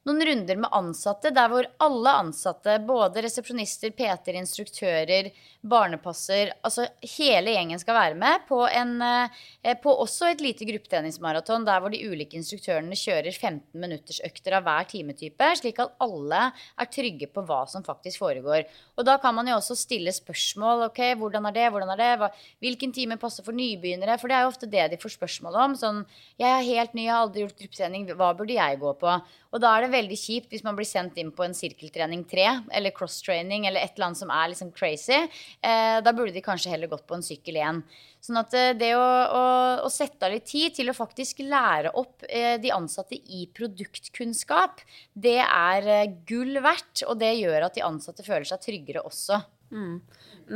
[0.07, 5.31] noen runder med ansatte der hvor alle ansatte, både resepsjonister, PT-er, instruktører,
[5.69, 6.87] barnepasser, altså
[7.17, 11.93] hele gjengen skal være med på, en, eh, på også et lite gruppetreningsmaraton der hvor
[11.93, 17.29] de ulike instruktørene kjører 15 minutters økter av hver timetype, slik at alle er trygge
[17.33, 18.67] på hva som faktisk foregår.
[18.97, 20.87] Og da kan man jo også stille spørsmål.
[20.91, 21.71] ok, Hvordan er det?
[21.71, 24.19] hvordan er det, hva, Hvilken time passer for nybegynnere?
[24.21, 25.75] For det er jo ofte det de får spørsmål om.
[25.77, 26.05] Sånn
[26.39, 28.07] Jeg er helt ny, jeg har aldri gjort gruppetrening.
[28.17, 29.21] Hva burde jeg gå på?
[29.57, 32.47] Og da er det veldig kjipt hvis man blir sendt inn på en sirkeltrening 3
[32.77, 35.17] eller cross-training eller et eller annet som er liksom crazy.
[35.65, 37.81] Eh, da burde de kanskje heller gått på en sykkel igjen.
[38.23, 39.43] Sånn at eh, det å, å,
[39.87, 44.85] å, sette av litt tid til å faktisk lære opp eh, de ansatte i produktkunnskap,
[45.15, 47.07] det er eh, gull verdt.
[47.09, 49.41] Og det gjør at de ansatte føler seg tryggere også.
[49.71, 49.99] Mm.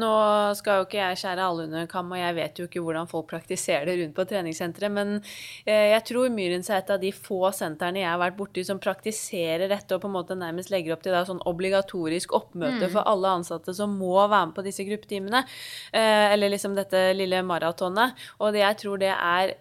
[0.01, 0.11] Nå
[0.55, 3.27] skal jo ikke jeg skjære alle under kam, og jeg vet jo ikke hvordan folk
[3.33, 5.17] praktiserer det rundt på treningssenteret, men
[5.65, 8.79] eh, jeg tror Myrens er et av de få sentrene jeg har vært borti som
[8.83, 12.93] praktiserer dette og på en måte nærmest legger opp til da, sånn obligatorisk oppmøte mm.
[12.95, 15.43] for alle ansatte som må være med på disse gruppetimene,
[15.91, 18.15] eh, eller liksom dette lille maratonet.
[18.39, 19.57] Og det, jeg tror det er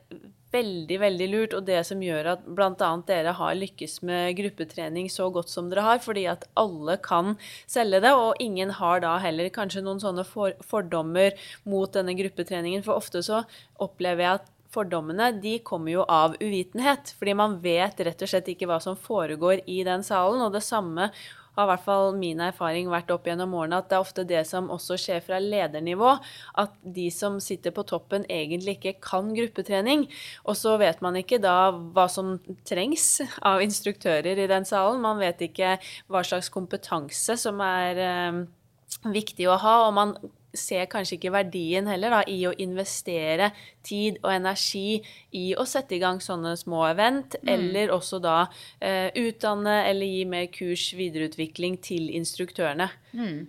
[0.53, 2.89] veldig, veldig lurt, og det som gjør at bl.a.
[3.07, 7.35] dere har lykkes med gruppetrening så godt som dere har, fordi at alle kan
[7.69, 11.37] selge det, og ingen har da heller kanskje noen sånne for fordommer
[11.69, 12.85] mot denne gruppetreningen.
[12.85, 13.43] For ofte så
[13.81, 18.49] opplever jeg at fordommene de kommer jo av uvitenhet, fordi man vet rett og slett
[18.53, 20.43] ikke hva som foregår i den salen.
[20.45, 21.09] Og det samme
[21.59, 24.43] har i hvert fall min erfaring vært opp gjennom årene at det er ofte det
[24.47, 26.15] som også skjer fra ledernivå.
[26.61, 30.07] At de som sitter på toppen, egentlig ikke kan gruppetrening.
[30.47, 32.37] Og så vet man ikke da hva som
[32.67, 35.03] trengs av instruktører i den salen.
[35.03, 35.77] Man vet ikke
[36.09, 38.43] hva slags kompetanse som er eh,
[39.13, 39.75] viktig å ha.
[39.87, 40.15] og man
[40.55, 43.51] ser kanskje ikke verdien heller da, i å investere
[43.85, 44.99] tid og energi
[45.37, 47.53] i å sette i gang sånne små event, mm.
[47.53, 48.39] eller også da
[48.81, 52.89] eh, utdanne eller gi mer kurs, videreutvikling til instruktørene.
[53.13, 53.47] Mm.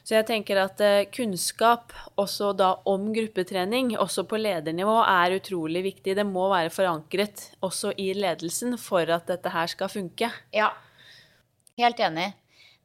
[0.00, 5.84] Så jeg tenker at eh, kunnskap også da om gruppetrening, også på ledernivå, er utrolig
[5.86, 6.16] viktig.
[6.18, 10.32] Det må være forankret også i ledelsen for at dette her skal funke.
[10.56, 10.72] Ja,
[11.78, 12.32] helt enig.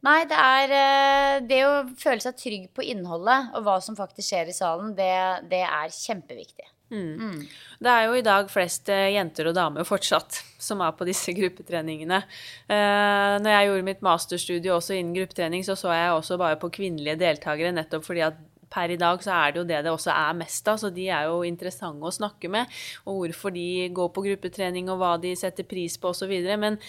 [0.05, 4.27] Nei, det er eh, Det å føle seg trygg på innholdet og hva som faktisk
[4.29, 5.11] skjer i salen, det,
[5.49, 6.67] det er kjempeviktig.
[6.93, 7.13] Mm.
[7.17, 7.39] Mm.
[7.81, 10.37] Det er jo i dag flest eh, jenter og damer fortsatt
[10.67, 12.21] som er på disse gruppetreningene.
[12.69, 16.71] Uh, når jeg gjorde mitt masterstudie også innen gruppetrening, så så jeg også bare på
[16.77, 18.37] kvinnelige deltakere, nettopp fordi at
[18.75, 21.07] per i dag så er det jo det det også er mest av, så de
[21.07, 22.71] er jo interessante å snakke med.
[23.07, 26.33] Og hvorfor de går på gruppetrening, og hva de setter pris på osv.
[26.59, 26.79] Men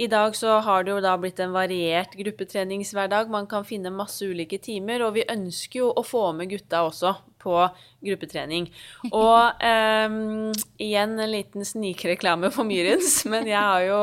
[0.00, 3.32] i dag så har det jo da blitt en variert gruppetreningshverdag.
[3.32, 7.14] Man kan finne masse ulike timer, og vi ønsker jo å få med gutta også
[7.44, 7.58] på
[8.04, 8.68] gruppetrening.
[9.10, 14.00] Og um, igjen en liten snikreklame for Myrens, men jeg har jo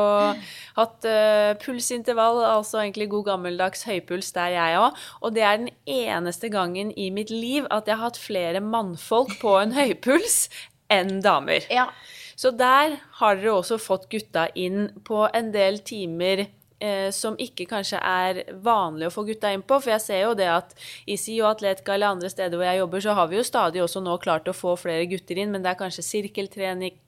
[0.78, 5.04] hatt uh, pulsintervall, altså egentlig god gammeldags høypuls der, jeg òg.
[5.20, 9.36] Og det er den eneste gangen i mitt liv at jeg har hatt flere mannfolk
[9.42, 10.46] på en høypuls
[10.92, 11.66] enn damer.
[11.72, 11.90] Ja.
[12.36, 16.46] Så der har dere også fått gutta inn på en del timer
[16.82, 19.78] eh, som ikke kanskje er vanlig å få gutta inn på.
[19.82, 20.74] For jeg ser jo det at
[21.06, 24.02] i SIO Atletica eller andre steder hvor jeg jobber, så har vi jo stadig også
[24.04, 26.98] nå klart å få flere gutter inn, men det er kanskje sirkeltrening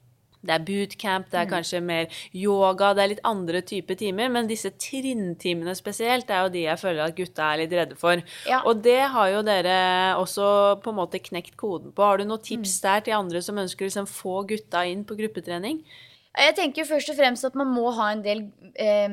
[0.44, 4.30] det er bootcamp, det er kanskje mer yoga, det er litt andre typer timer.
[4.32, 8.20] Men disse trinntimene spesielt, er jo de jeg føler at gutta er litt redde for.
[8.48, 8.60] Ja.
[8.68, 9.76] Og det har jo dere
[10.20, 10.46] også
[10.84, 12.04] på en måte knekt koden på.
[12.04, 15.16] Har du noen tips der til andre som ønsker å liksom få gutta inn på
[15.18, 15.80] gruppetrening?
[16.34, 18.40] Jeg tenker jo først og fremst at man må ha en del
[18.74, 19.12] eh,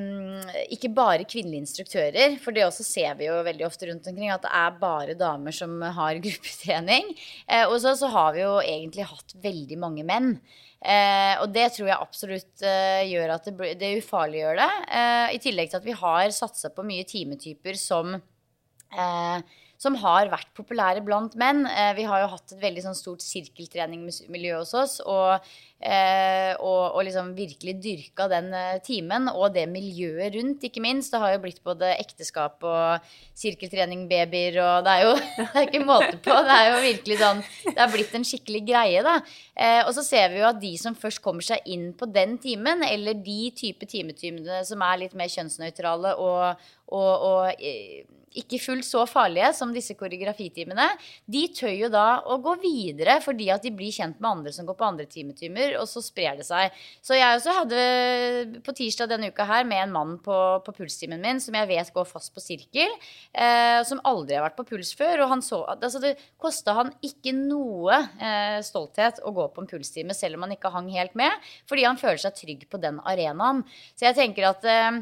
[0.73, 2.37] Ikke bare kvinnelige instruktører.
[2.41, 5.53] For det også ser vi jo veldig ofte rundt omkring, at det er bare damer
[5.53, 7.13] som har gruppetrening.
[7.45, 10.33] Eh, og så, så har vi jo egentlig hatt veldig mange menn.
[10.81, 14.71] Eh, og det tror jeg absolutt eh, gjør at det, det ufarliggjør det.
[14.89, 20.29] Eh, I tillegg til at vi har satsa på mye timetyper som eh, som har
[20.29, 21.65] vært populære blant menn.
[21.65, 24.93] Eh, vi har jo hatt et veldig sånn stort sirkeltreningmiljø hos oss.
[25.09, 25.47] Og,
[25.81, 31.15] eh, og, og liksom virkelig dyrka den eh, timen og det miljøet rundt, ikke minst.
[31.15, 33.09] Det har jo blitt både ekteskap og
[33.41, 36.37] sirkeltrening, babyer og Det er jo det er ikke måte på.
[36.45, 39.17] Det er jo virkelig sånn Det har blitt en skikkelig greie, da.
[39.57, 42.37] Eh, og så ser vi jo at de som først kommer seg inn på den
[42.43, 48.05] timen, eller de type timetimene som er litt mer kjønnsnøytrale og, og, og eh,
[48.39, 50.87] ikke fullt så farlige som disse koreografitimene,
[51.25, 54.67] de tør jo da å gå videre fordi at de blir kjent med andre som
[54.67, 56.75] går på andre timetymer, og så sprer det seg.
[57.03, 61.21] Så jeg også hadde på tirsdag denne uka her med en mann på, på pulstimen
[61.21, 62.95] min som jeg vet går fast på sirkel,
[63.33, 66.75] eh, som aldri har vært på puls før, og han så at altså det kosta
[66.77, 70.91] han ikke noe eh, stolthet å gå på en pulstime selv om han ikke hang
[70.93, 73.65] helt med, fordi han føler seg trygg på den arenaen.
[73.95, 75.01] Så jeg tenker at eh,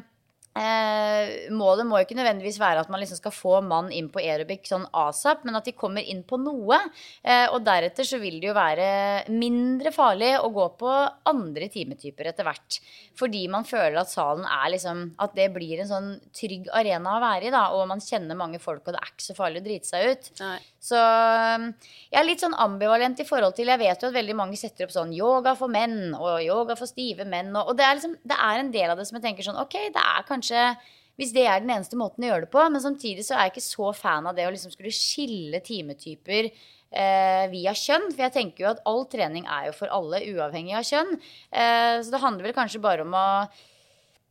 [0.57, 4.21] Eh, målet må jo ikke nødvendigvis være at man liksom skal få mann inn på
[4.23, 6.79] aerobic sånn asap, men at de kommer inn på noe.
[7.21, 8.89] Eh, og deretter så vil det jo være
[9.29, 10.95] mindre farlig å gå på
[11.29, 12.79] andre timetyper etter hvert.
[13.19, 17.21] Fordi man føler at salen er liksom At det blir en sånn trygg arena å
[17.23, 17.63] være i, da.
[17.75, 20.29] Og man kjenner mange folk, og det er ikke så farlig å drite seg ut.
[20.41, 20.57] Nei.
[20.79, 21.65] Så um,
[22.07, 24.87] jeg er litt sånn ambivalent i forhold til Jeg vet jo at veldig mange setter
[24.87, 27.51] opp sånn yoga for menn og yoga for stive menn.
[27.51, 29.59] Og, og det, er liksom, det er en del av det som jeg tenker sånn
[29.59, 30.71] OK, det er kanskje
[31.19, 32.63] hvis det er den eneste måten å gjøre det på.
[32.71, 36.47] Men samtidig så er jeg ikke så fan av det å liksom skulle skille timetyper
[36.47, 38.07] eh, via kjønn.
[38.13, 41.17] For jeg tenker jo at all trening er jo for alle, uavhengig av kjønn.
[41.51, 43.27] Eh, så det handler vel kanskje bare om å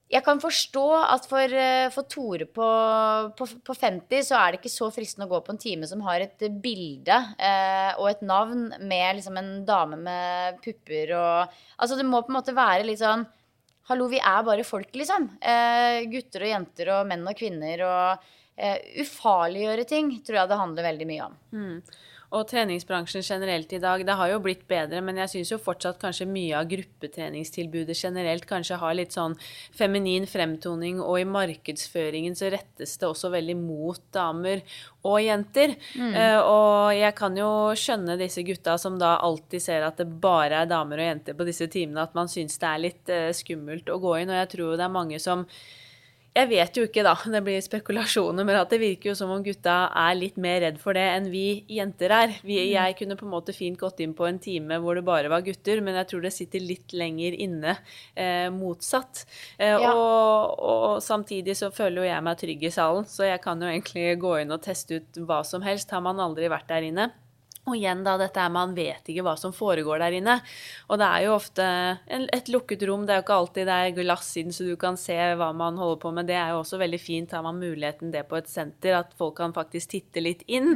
[0.08, 2.68] jeg kan forstå at for, eh, for Tore på,
[3.36, 6.00] på, på 50 så er det ikke så fristende å gå på en time som
[6.06, 11.98] har et bilde eh, og et navn med liksom en dame med pupper og Altså
[11.98, 13.26] det må på en måte være litt sånn
[13.88, 15.30] Hallo, vi er bare folk, liksom.
[15.40, 18.26] Eh, gutter og jenter og menn og kvinner og
[18.60, 21.38] eh, Ufarliggjøre ting tror jeg det handler veldig mye om.
[22.28, 25.96] Og treningsbransjen generelt i dag, det har jo blitt bedre, men jeg syns jo fortsatt
[26.02, 29.36] kanskje mye av gruppetreningstilbudet generelt kanskje har litt sånn
[29.76, 34.60] feminin fremtoning, og i markedsføringen så rettes det også veldig mot damer
[35.08, 35.72] og jenter.
[35.96, 40.62] Eh, og jeg kan jo skjønne disse gutta som da alltid ser at det bare
[40.62, 43.88] er damer og jenter på disse timene, at man syns det er litt uh, skummelt
[43.88, 45.48] å gå inn, og jeg tror det er mange som
[46.38, 49.42] jeg vet jo ikke, da, det blir spekulasjoner, men at det virker jo som om
[49.44, 52.34] gutta er litt mer redd for det enn vi jenter er.
[52.46, 55.30] Vi, jeg kunne på en måte fint gått inn på en time hvor det bare
[55.32, 57.76] var gutter, men jeg tror det sitter litt lenger inne
[58.14, 59.24] eh, motsatt.
[59.58, 59.92] Eh, Ja.
[59.94, 63.68] og, og samtidig så føler jo jeg meg trygg i salen, så jeg kan jo
[63.70, 65.90] egentlig gå inn og teste ut hva som helst.
[65.94, 67.10] Har man aldri vært der inne?
[67.68, 70.38] Og igjen da, dette er man vet ikke hva som foregår der inne.
[70.88, 71.66] Og det er jo ofte
[72.08, 74.98] et lukket rom, det er jo ikke alltid det er glass inn så du kan
[75.00, 76.28] se hva man holder på med.
[76.30, 79.36] Det er jo også veldig fint, har man muligheten det på et senter, at folk
[79.38, 80.72] kan faktisk titte litt inn.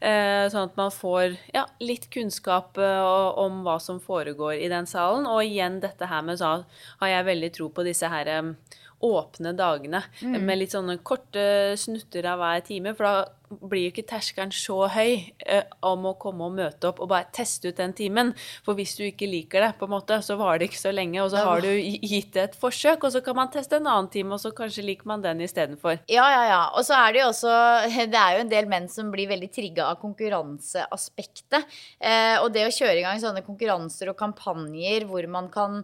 [0.00, 3.02] Eh, sånn at man får ja, litt kunnskap eh,
[3.42, 5.28] om hva som foregår i den salen.
[5.30, 6.62] Og igjen dette her med så
[7.02, 8.54] har jeg veldig tro på disse her eh,
[9.02, 12.94] åpne dagene med litt sånne korte snutter av hver time.
[12.96, 13.14] For da
[13.60, 17.28] blir jo ikke terskelen så høy eh, om å komme og møte opp og bare
[17.34, 18.32] teste ut den timen.
[18.64, 21.20] For hvis du ikke liker det, på en måte, så varer det ikke så lenge,
[21.22, 24.10] og så har du gitt det et forsøk, og så kan man teste en annen
[24.12, 26.00] time, og så kanskje liker man den istedenfor.
[26.12, 26.62] Ja, ja, ja.
[26.78, 27.56] Og så er det jo også
[28.12, 31.68] Det er jo en del menn som blir veldig trigga av konkurranseaspektet.
[32.00, 35.82] Eh, og det å kjøre i gang sånne konkurranser og kampanjer hvor man kan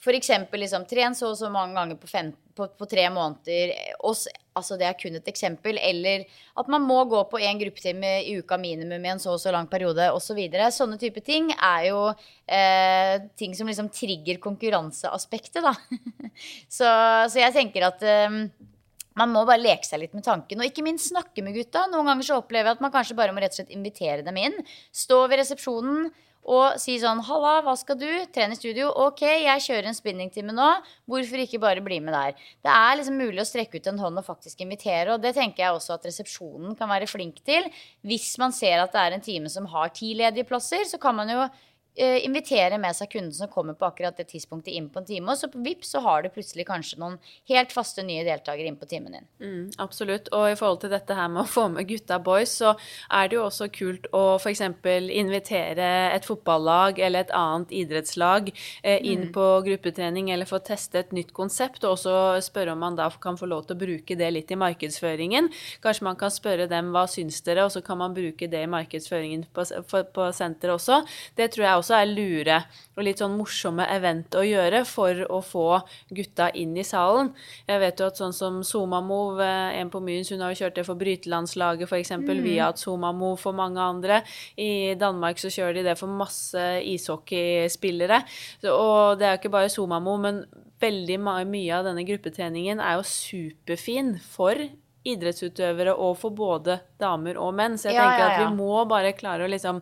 [0.00, 0.30] f.eks.
[0.52, 3.74] liksom tren så og så mange ganger på, fem, på, på tre måneder.
[4.06, 4.16] Og,
[4.56, 5.76] altså det er kun et eksempel.
[5.76, 6.24] Eller
[6.56, 9.52] at man må gå på én gruppetime i uka minimum i en så og så
[9.52, 10.40] lang periode osv.
[10.56, 10.70] Så.
[10.78, 15.76] Sånne type ting er jo eh, ting som liksom trigger konkurranseaspektet, da.
[16.78, 16.88] så,
[17.28, 18.40] så jeg tenker at eh,
[19.20, 21.84] man må bare leke seg litt med tanken, og ikke minst snakke med gutta.
[21.92, 24.40] Noen ganger så opplever jeg at man kanskje bare må rett og slett invitere dem
[24.40, 24.56] inn.
[24.96, 26.08] Stå ved resepsjonen
[26.44, 28.08] og si sånn 'Halla, hva skal du?
[28.32, 28.88] Trene i studio?
[28.88, 30.70] Ok, jeg kjører en spinningtime nå.
[31.06, 32.34] Hvorfor ikke bare bli med der?'
[32.64, 35.64] Det er liksom mulig å strekke ut en hånd og faktisk invitere, og det tenker
[35.64, 37.70] jeg også at resepsjonen kan være flink til.
[38.02, 41.14] Hvis man ser at det er en time som har ti ledige plasser, så kan
[41.14, 41.48] man jo
[41.96, 45.32] invitere med seg kunden som kommer på akkurat det tidspunktet inn på en time.
[45.32, 47.16] Og så på VIP så har du plutselig kanskje noen
[47.50, 49.26] helt faste nye deltakere inn på timen din.
[49.42, 50.30] Mm, absolutt.
[50.36, 52.72] Og i forhold til dette her med å få med gutta boys, så
[53.10, 54.62] er det jo også kult å f.eks.
[54.62, 59.32] invitere et fotballag eller et annet idrettslag eh, inn mm.
[59.36, 62.14] på gruppetrening eller få teste et nytt konsept, og også
[62.46, 65.50] spørre om man da kan få lov til å bruke det litt i markedsføringen.
[65.84, 68.70] Kanskje man kan spørre dem hva syns dere, og så kan man bruke det i
[68.70, 69.66] markedsføringen på,
[70.14, 71.02] på senteret også.
[71.36, 72.58] Det tror jeg også er lure
[72.96, 75.66] og litt sånn morsomme event å gjøre for å få
[76.12, 77.32] gutta inn i salen.
[77.68, 80.84] Jeg vet jo at sånn som Somamov, en på Myens, hun har jo kjørt det
[80.88, 82.12] for brytelandslaget f.eks.
[82.20, 82.28] Mm.
[82.44, 84.20] via at Somamov for mange andre.
[84.60, 88.20] I Danmark så kjører de det for masse ishockeyspillere.
[88.74, 90.44] Og det er jo ikke bare Somamov, men
[90.80, 94.60] veldig mye av denne gruppetreningen er jo superfin for
[95.08, 97.78] idrettsutøvere og for både damer og menn.
[97.80, 98.32] Så jeg ja, tenker ja, ja.
[98.34, 99.80] at vi må bare klare å liksom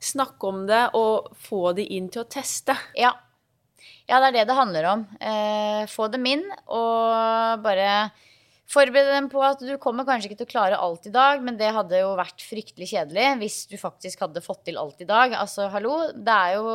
[0.00, 2.76] snakke om det og få de inn til å teste.
[2.98, 3.12] Ja.
[4.08, 5.06] ja det er det det handler om.
[5.20, 8.10] Eh, få dem inn og bare
[8.70, 11.56] Forberede dem på at du kommer kanskje ikke til å klare alt i dag, men
[11.58, 15.34] det hadde jo vært fryktelig kjedelig hvis du faktisk hadde fått til alt i dag.
[15.34, 16.68] Altså, hallo, det er jo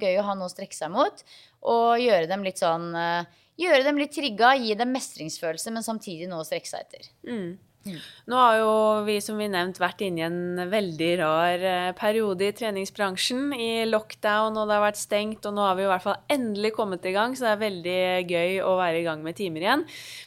[0.00, 1.20] gøy å ha noe å strekke seg mot,
[1.68, 6.24] og gjøre dem litt sånn eh, Gjøre dem litt trigga, gi dem mestringsfølelse, men samtidig
[6.30, 7.10] noe å strekke seg etter.
[7.28, 7.50] Mm.
[7.84, 7.98] Mm.
[8.30, 8.74] Nå har jo
[9.06, 13.50] vi som vi nevnt vært inne i en veldig rar eh, periode i treningsbransjen.
[13.56, 16.72] I lockdown, og det har vært stengt, og nå har vi i hvert fall endelig
[16.76, 17.34] kommet i gang.
[17.34, 17.98] Så det er veldig
[18.30, 19.84] gøy å være i gang med timer igjen.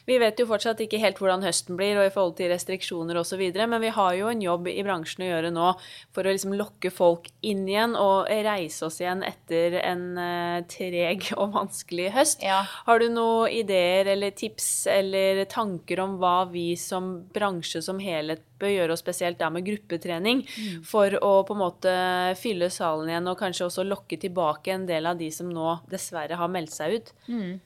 [0.08, 3.44] Vi vet jo fortsatt ikke helt hvordan høsten blir, og i forhold til restriksjoner osv.,
[3.56, 5.70] men vi har jo en jobb i bransjen å gjøre nå
[6.14, 11.30] for å liksom lokke folk inn igjen og reise oss igjen etter en uh, treg
[11.40, 12.44] og vanskelig høst.
[12.44, 12.60] Ja.
[12.86, 18.00] Har du noen ideer eller tips eller tanker om hva vi som bransje bransje som
[18.02, 20.84] helhet bør gjøre, og spesielt da med gruppetrening, mm.
[20.86, 21.96] for å på en måte
[22.40, 26.38] fylle salen igjen og kanskje også lokke tilbake en del av de som nå dessverre
[26.38, 27.14] har meldt seg ut?
[27.30, 27.60] Mm.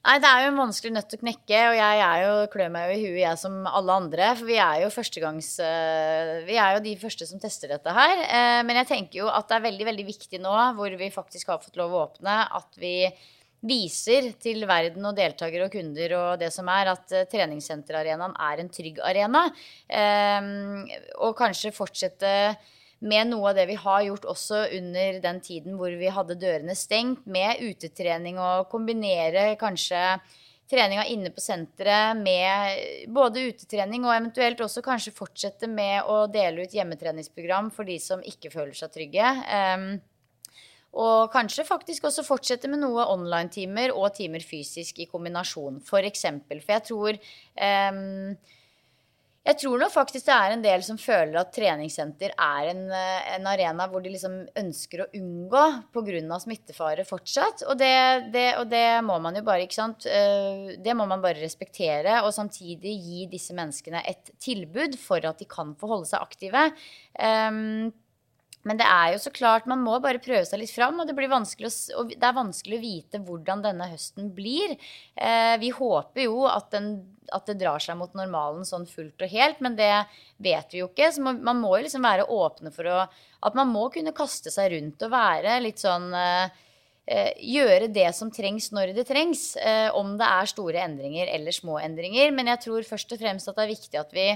[0.00, 2.86] Nei, det er jo en vanskelig nøtt å knekke, og jeg er jo, klør meg
[2.88, 4.30] jo i huet, jeg som alle andre.
[4.38, 8.22] For vi er jo førstegangs eh, Vi er jo de første som tester dette her.
[8.24, 11.52] Eh, men jeg tenker jo at det er veldig, veldig viktig nå, hvor vi faktisk
[11.52, 12.94] har fått lov å åpne, at vi
[13.66, 18.62] viser til verden og deltakere og kunder og det som er, at uh, treningssenterarenaen er
[18.62, 19.46] en trygg arena.
[19.88, 20.84] Um,
[21.20, 22.34] og kanskje fortsette
[23.00, 26.76] med noe av det vi har gjort også under den tiden hvor vi hadde dørene
[26.76, 30.20] stengt, med utetrening og kombinere kanskje
[30.70, 36.66] treninga inne på senteret med både utetrening og eventuelt også kanskje fortsette med å dele
[36.66, 39.32] ut hjemmetreningsprogram for de som ikke føler seg trygge.
[40.98, 45.90] Og kanskje faktisk også fortsette med noe online-timer og timer fysisk i kombinasjon, f.eks.
[45.92, 46.64] For, eksempel.
[46.64, 47.20] for jeg tror
[47.94, 48.34] um,
[49.40, 53.46] jeg tror nok faktisk det er en del som føler at treningssenter er en, en
[53.48, 55.62] arena hvor de liksom ønsker å unngå
[55.94, 56.38] pga.
[56.42, 57.64] smittefare fortsatt.
[57.72, 57.94] Og det,
[58.34, 60.04] det, og det, må man jo bare, ikke sant.
[60.04, 62.18] Eh, det må man bare respektere.
[62.26, 66.68] Og samtidig gi disse menneskene et tilbud for at de kan få holde seg aktive.
[67.16, 67.88] Um,
[68.68, 70.98] men det er jo så klart, man må bare prøve seg litt fram.
[71.00, 74.74] Og det, å, det er vanskelig å vite hvordan denne høsten blir.
[75.16, 76.90] Eh, vi håper jo at, den,
[77.32, 79.92] at, det drar seg mot normalen sånn fullt og helt, men det
[80.44, 81.08] vet vi jo ikke.
[81.08, 82.98] Så man, man må jo liksom være åpne for å
[83.40, 86.66] At man må kunne kaste seg rundt og være litt sånn eh,
[87.08, 89.54] eh gjøre det som trengs når det trengs.
[89.56, 92.28] Eh, om det er store endringer eller små endringer.
[92.36, 94.28] Men jeg tror først og fremst at det er viktig at vi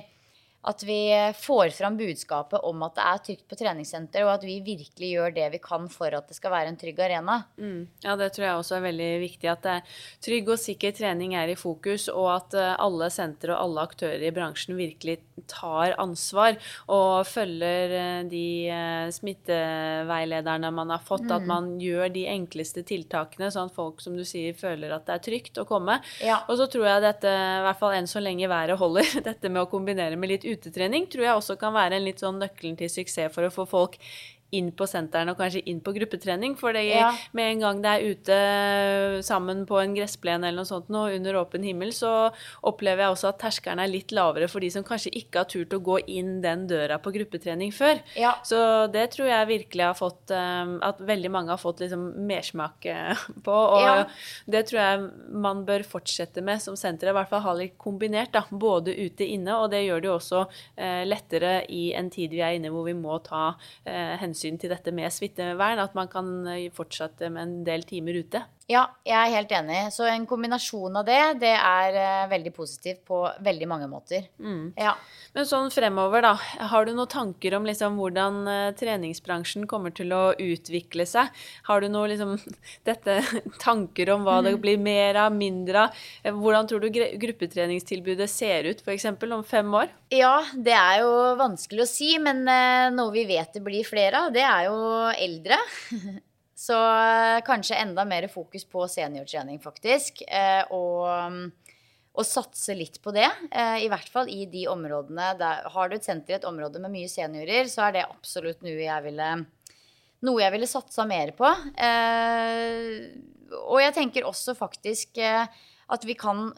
[0.64, 0.98] at vi
[1.36, 5.34] får fram budskapet om at det er trygt på treningssenter, og at vi virkelig gjør
[5.36, 7.40] det vi kan for at det skal være en trygg arena.
[7.60, 7.84] Mm.
[8.04, 9.50] Ja, det tror jeg også er veldig viktig.
[9.52, 9.68] At
[10.24, 14.24] trygg og sikker trening er i fokus, og at eh, alle sentre og alle aktører
[14.24, 15.18] i bransjen virkelig
[15.50, 16.56] tar ansvar
[16.92, 21.26] og følger eh, de eh, smitteveilederne man har fått.
[21.28, 21.34] Mm.
[21.36, 25.18] At man gjør de enkleste tiltakene, sånn at folk, som du sier, føler at det
[25.18, 26.00] er trygt å komme.
[26.24, 26.40] Ja.
[26.48, 29.64] Og så tror jeg dette, i hvert fall enn så lenge været holder, dette med
[29.64, 32.92] å kombinere med litt utetrening tror jeg også kan være en litt sånn nøkkelen til
[32.92, 33.98] suksess for å få folk
[34.54, 36.56] inn på sentrene og kanskje inn på gruppetrening.
[36.58, 37.10] For ja.
[37.36, 38.38] med en gang det er ute
[39.26, 42.30] sammen på en gressplen eller noe sånt nå, under åpen himmel, så
[42.66, 45.74] opplever jeg også at terskelen er litt lavere for de som kanskje ikke har turt
[45.76, 48.00] å gå inn den døra på gruppetrening før.
[48.18, 48.34] Ja.
[48.46, 48.58] Så
[48.92, 53.24] det tror jeg virkelig har fått um, At veldig mange har fått liksom mersmak eh,
[53.46, 53.54] på.
[53.54, 54.04] Og ja.
[54.50, 55.04] det tror jeg
[55.44, 57.10] man bør fortsette med som senter.
[57.10, 58.44] I hvert fall ha litt kombinert, da.
[58.50, 60.44] Både ute inne, og det gjør det jo også
[61.08, 63.54] lettere i en tid vi er inne hvor vi må ta
[64.20, 68.20] hensyn hensyn til dette med smittevern, at man kan eh, fortsette med en del timer
[68.20, 68.42] ute.
[68.68, 69.80] Ja, jeg er helt enig.
[69.92, 74.30] Så en kombinasjon av det, det er uh, veldig positivt på veldig mange måter.
[74.40, 74.72] Mm.
[74.80, 74.94] Ja.
[75.34, 76.32] Men sånn fremover, da.
[76.70, 81.32] Har du noen tanker om liksom hvordan uh, treningsbransjen kommer til å utvikle seg?
[81.66, 82.36] Har du noen liksom,
[82.88, 83.18] dette,
[83.62, 84.46] tanker om hva mm.
[84.46, 86.04] det blir mer av, mindre av?
[86.22, 89.08] Eh, hvordan tror du gruppetreningstilbudet ser ut f.eks.
[89.10, 89.90] om fem år?
[90.14, 94.26] Ja, det er jo vanskelig å si, men uh, noe vi vet det blir flere
[94.26, 94.78] av, det er jo
[95.18, 95.58] eldre.
[96.54, 100.22] Så eh, kanskje enda mer fokus på seniortrening, faktisk.
[100.28, 101.50] Eh, og,
[102.14, 103.26] og, satse litt på det.
[103.50, 106.82] Eh, I hvert fall i de områdene der Har du et senter i et område
[106.82, 109.30] med mye seniorer, så er det absolutt noe jeg ville,
[110.24, 111.50] noe jeg ville satsa mer på.
[113.64, 116.48] Og jeg tenker også faktisk at vi kan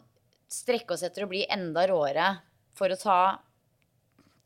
[0.47, 2.29] strekke oss etter å bli enda råere
[2.77, 3.19] for å ta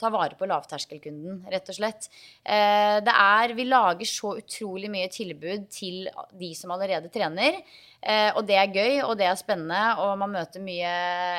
[0.02, 2.10] ta vare på lavterskelkunden, rett og slett.
[2.44, 7.62] Eh, det er Vi lager så utrolig mye tilbud til de som allerede trener.
[8.02, 10.92] Eh, og det er gøy, og det er spennende, og man møter mye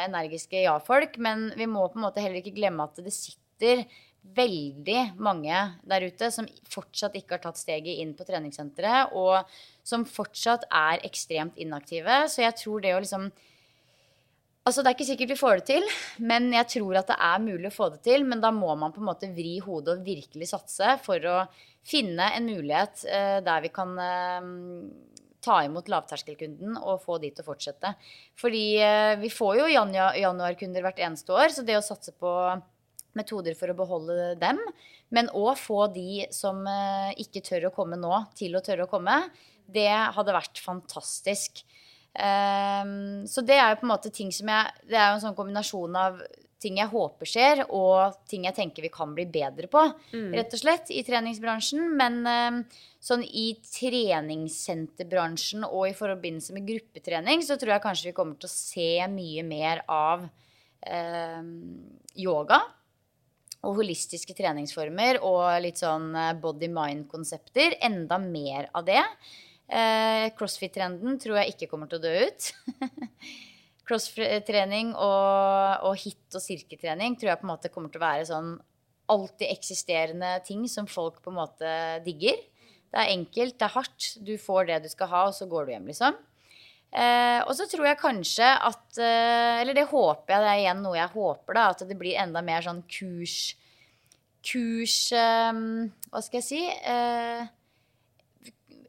[0.06, 1.18] energiske ja-folk.
[1.18, 3.84] Men vi må på en måte heller ikke glemme at det sitter
[4.22, 5.54] veldig mange
[5.88, 9.42] der ute som fortsatt ikke har tatt steget inn på treningssenteret, og
[9.82, 12.22] som fortsatt er ekstremt inaktive.
[12.30, 13.32] Så jeg tror det å liksom
[14.62, 15.86] Altså, Det er ikke sikkert vi får det til,
[16.22, 18.26] men jeg tror at det er mulig å få det til.
[18.28, 21.38] Men da må man på en måte vri hodet og virkelig satse for å
[21.82, 24.46] finne en mulighet eh, der vi kan eh,
[25.42, 27.94] ta imot lavterskelkunden og få de til å fortsette.
[28.38, 32.30] Fordi eh, vi får jo januar januarkunder hvert eneste år, så det å satse på
[33.18, 34.60] metoder for å beholde dem,
[35.12, 38.92] men òg få de som eh, ikke tør å komme nå, til å tørre å
[38.92, 39.18] komme,
[39.72, 41.64] det hadde vært fantastisk.
[42.12, 45.22] Um, så det er jo på en måte ting som jeg Det er jo en
[45.22, 46.18] sånn kombinasjon av
[46.62, 49.82] ting jeg håper skjer, og ting jeg tenker vi kan bli bedre på,
[50.12, 50.32] mm.
[50.36, 51.96] rett og slett, i treningsbransjen.
[51.98, 52.64] Men um,
[53.02, 58.48] sånn i treningssenterbransjen og i forbindelse med gruppetrening, så tror jeg kanskje vi kommer til
[58.50, 61.50] å se mye mer av um,
[62.18, 62.58] yoga.
[63.62, 67.76] Og holistiske treningsformer og litt sånn eh, body-mind-konsepter.
[67.86, 69.04] Enda mer av det.
[69.68, 72.50] Eh, Crossfit-trenden tror jeg ikke kommer til å dø ut.
[73.88, 78.28] Crossfit-trening og, og, hit- og sirketrening tror jeg på en måte kommer til å være
[78.28, 78.52] sånn
[79.12, 81.72] alltid eksisterende ting som folk på en måte
[82.06, 82.38] digger.
[82.92, 84.10] Det er enkelt, det er hardt.
[84.24, 86.18] Du får det du skal ha, og så går du hjem, liksom.
[86.92, 90.82] Eh, og så tror jeg kanskje at eh, Eller det håper jeg, det er igjen
[90.84, 91.62] noe jeg håper, da.
[91.72, 93.36] At det blir enda mer sånn kurs
[94.44, 95.62] Kurs eh,
[96.12, 96.60] Hva skal jeg si?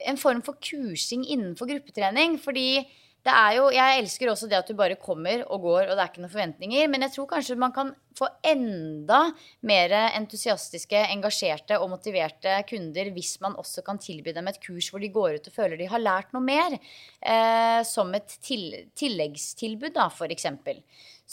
[0.10, 2.38] En form for kursing innenfor gruppetrening.
[2.41, 2.84] Fordi
[3.24, 6.01] det er jo Jeg elsker også det at du bare kommer og går, og det
[6.04, 6.89] er ikke noen forventninger.
[6.91, 9.22] Men jeg tror kanskje man kan få enda
[9.66, 15.01] mer entusiastiske, engasjerte og motiverte kunder hvis man også kan tilby dem et kurs hvor
[15.01, 16.76] de går ut og føler de har lært noe mer.
[16.76, 18.68] Eh, som et til,
[18.99, 20.49] tilleggstilbud, da, f.eks.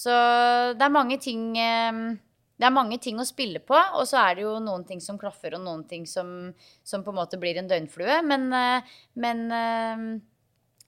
[0.01, 0.15] Så
[0.79, 2.05] det er mange ting eh,
[2.61, 5.19] det er mange ting å spille på, og så er det jo noen ting som
[5.21, 6.51] klaffer, og noen ting som,
[6.85, 8.19] som på en måte blir en døgnflue.
[8.29, 8.91] Men, eh,
[9.25, 10.03] men, eh,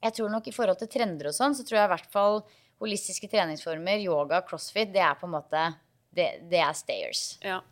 [0.02, 2.42] jeg tror nok i forhold til trender og sånn, så tror jeg i hvert fall
[2.82, 5.64] holistiske treningsformer, yoga, crossfit, det er på en måte
[6.12, 7.24] det, det er stayers.
[7.46, 7.62] Ja.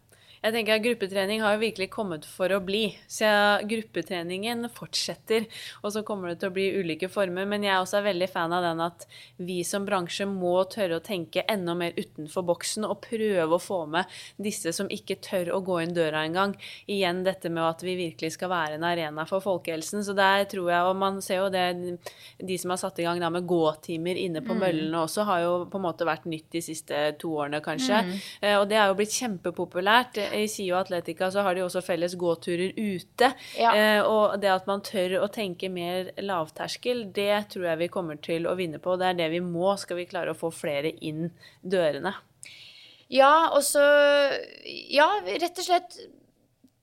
[0.40, 2.94] Jeg tenker at Gruppetrening har jo virkelig kommet for å bli.
[3.12, 3.28] Så
[3.68, 5.44] gruppetreningen fortsetter.
[5.84, 7.44] Og så kommer det til å bli ulike former.
[7.48, 9.04] Men jeg er også veldig fan av den at
[9.36, 13.82] vi som bransje må tørre å tenke enda mer utenfor boksen og prøve å få
[13.92, 14.08] med
[14.40, 16.56] disse som ikke tør å gå inn døra engang.
[16.88, 20.06] Igjen dette med at vi virkelig skal være en arena for folkehelsen.
[20.08, 21.68] Så der tror jeg, og man ser jo det
[22.40, 24.64] De som har satt i gang da med gåtimer inne på mm.
[24.64, 28.00] møllene også, har jo på en måte vært nytt de siste to årene, kanskje.
[28.08, 28.18] Mm.
[28.40, 32.14] Eh, og det har jo blitt kjempepopulært i SIO Atletica så har de også felles
[32.18, 33.32] gåturer ute.
[33.58, 33.74] Ja.
[33.74, 38.20] Eh, og det at man tør å tenke mer lavterskel, det tror jeg vi kommer
[38.22, 38.96] til å vinne på.
[39.00, 41.30] Det er det vi må, skal vi klare å få flere inn
[41.62, 42.14] dørene.
[43.10, 43.82] Ja, og så
[44.90, 45.98] Ja, rett og slett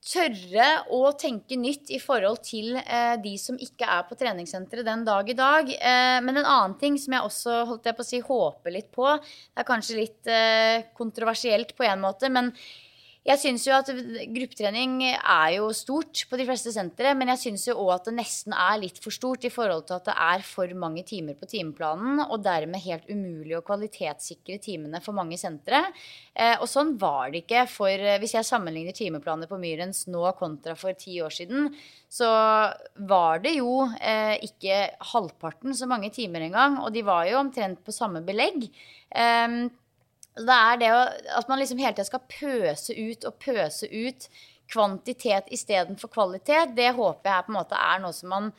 [0.08, 5.04] tørre å tenke nytt i forhold til eh, de som ikke er på treningssenteret den
[5.08, 5.72] dag i dag.
[5.76, 8.90] Eh, men en annen ting som jeg også holdt jeg på å si, håper litt
[8.96, 12.54] på, det er kanskje litt eh, kontroversielt på en måte, men
[13.28, 13.90] jeg syns jo at
[14.32, 18.14] gruppetrening er jo stort på de fleste sentre, men jeg syns jo òg at det
[18.16, 21.50] nesten er litt for stort i forhold til at det er for mange timer på
[21.52, 25.82] timeplanen, og dermed helt umulig å kvalitetssikre timene for mange sentre.
[26.32, 30.24] Eh, og sånn var det ikke for eh, Hvis jeg sammenligner timeplaner på Myrens nå
[30.40, 31.68] kontra for ti år siden,
[32.08, 32.30] så
[33.10, 34.80] var det jo eh, ikke
[35.12, 38.70] halvparten så mange timer engang, og de var jo omtrent på samme belegg.
[39.12, 39.68] Eh,
[40.38, 40.92] det er det
[41.40, 44.30] at man liksom hele tida skal pøse ut og pøse ut
[44.72, 46.76] kvantitet istedenfor kvalitet.
[46.78, 48.50] Det håper jeg på en måte er noe som man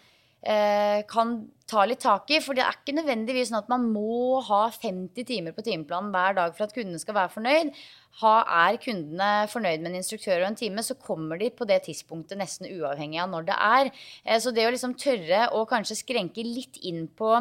[0.40, 1.36] eh, kan
[1.68, 2.40] ta litt tak i.
[2.44, 6.38] For det er ikke nødvendigvis sånn at man må ha 50 timer på timeplanen hver
[6.38, 7.72] dag for at kundene skal være fornøyd.
[8.22, 8.34] Ha,
[8.66, 12.40] er kundene fornøyd med en instruktør og en time, så kommer de på det tidspunktet
[12.40, 13.92] nesten uavhengig av når det er.
[14.24, 17.36] Eh, så det å liksom tørre å kanskje skrenke litt inn på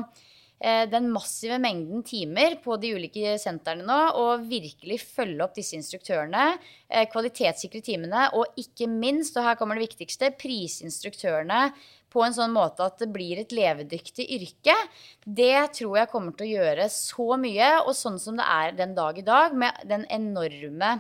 [0.89, 6.47] den massive mengden timer på de ulike sentrene nå, og virkelig følge opp disse instruktørene.
[6.89, 11.67] Eh, kvalitetssikre timene, og ikke minst, og her kommer det viktigste, prisinstruktørene
[12.13, 14.75] på en sånn måte at det blir et levedyktig yrke,
[15.23, 17.69] det tror jeg kommer til å gjøre så mye.
[17.83, 20.97] Og sånn som det er den dag i dag, med den enorme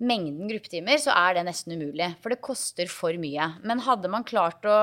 [0.00, 2.14] mengden gruppetimer, så er det nesten umulig.
[2.22, 3.52] For det koster for mye.
[3.66, 4.78] Men hadde man klart å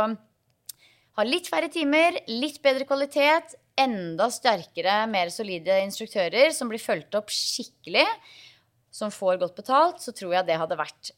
[1.18, 7.16] ha litt færre timer, litt bedre kvalitet, enda sterkere, mer solide instruktører som blir fulgt
[7.20, 8.06] opp skikkelig,
[8.94, 11.12] som får godt betalt, så tror jeg det hadde vært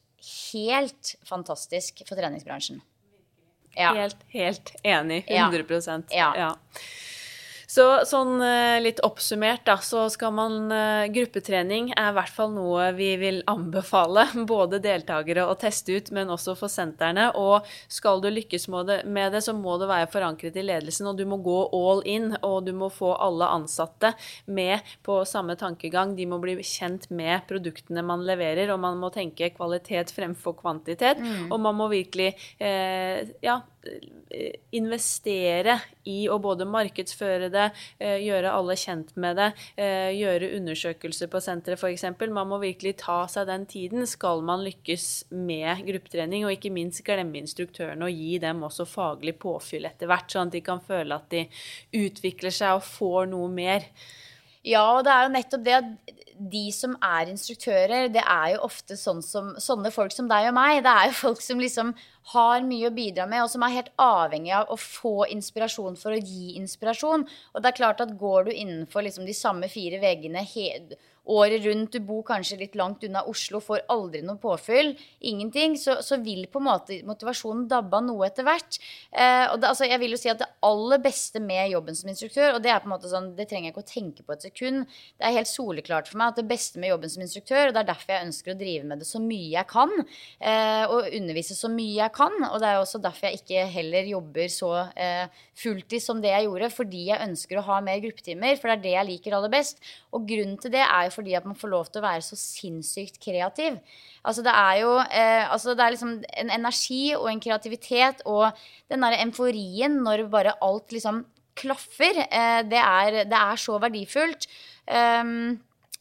[0.52, 2.82] helt fantastisk for treningsbransjen.
[3.76, 3.94] Ja.
[3.94, 5.22] Helt, helt enig.
[5.30, 6.32] 100 ja.
[6.36, 6.50] ja.
[7.70, 12.50] Så sånn eh, litt oppsummert, da, så skal man eh, Gruppetrening er i hvert fall
[12.56, 17.28] noe vi vil anbefale både deltakere å teste ut, men også for sentrene.
[17.38, 21.22] Og skal du lykkes med det, så må det være forankret i ledelsen, og du
[21.30, 22.32] må gå all in.
[22.46, 24.12] Og du må få alle ansatte
[24.50, 26.16] med på samme tankegang.
[26.18, 31.22] De må bli kjent med produktene man leverer, og man må tenke kvalitet fremfor kvantitet.
[31.22, 31.52] Mm.
[31.52, 33.60] Og man må virkelig eh, ja,
[34.76, 39.48] investere i å både markedsføre det, eh, gjøre alle kjent med det,
[39.80, 42.06] eh, gjøre undersøkelser på senteret f.eks.
[42.30, 47.04] Man må virkelig ta seg den tiden skal man lykkes med gruppetrening, og ikke minst
[47.06, 51.16] glemme instruktørene og gi dem også faglig påfyll etter hvert, sånn at de kan føle
[51.16, 51.46] at de
[52.00, 53.86] utvikler seg og får noe mer.
[54.66, 58.62] Ja, og det er jo nettopp det at de som er instruktører, det er jo
[58.64, 60.80] ofte sånn som, sånne folk som deg og meg.
[60.86, 61.92] Det er jo folk som liksom
[62.32, 66.16] har mye å bidra med, og som er helt avhengig av å få inspirasjon for
[66.16, 67.26] å gi inspirasjon.
[67.52, 70.46] Og det er klart at går du innenfor liksom de samme fire veggene
[71.30, 74.92] året rundt, du bor kanskje litt langt unna Oslo, får aldri noe påfyll,
[75.30, 78.80] ingenting, så, så vil på en måte motivasjonen dabbe av noe etter hvert.
[79.10, 82.10] Eh, og det, altså, jeg vil jo si at det aller beste med jobben som
[82.12, 84.36] instruktør, og det er på en måte sånn, det trenger jeg ikke å tenke på
[84.36, 87.68] et sekund, det er helt soleklart for meg at det beste med jobben som instruktør,
[87.68, 89.94] og det er derfor jeg ønsker å drive med det så mye jeg kan,
[90.40, 94.10] eh, og undervise så mye jeg kan, og det er også derfor jeg ikke heller
[94.10, 98.56] jobber så eh, fulltid som det jeg gjorde, fordi jeg ønsker å ha mer gruppetimer,
[98.58, 99.80] for det er det jeg liker aller best.
[100.16, 102.38] Og grunnen til det er jo fordi at man får lov til å være så
[102.40, 103.78] sinnssykt kreativ.
[104.24, 108.50] Altså det er jo eh, altså det er liksom en energi og en kreativitet og
[108.90, 111.24] den derre emforien når bare alt liksom
[111.60, 112.24] klaffer.
[112.26, 114.48] Eh, det, er, det, er, så verdifullt.
[114.90, 115.58] Um,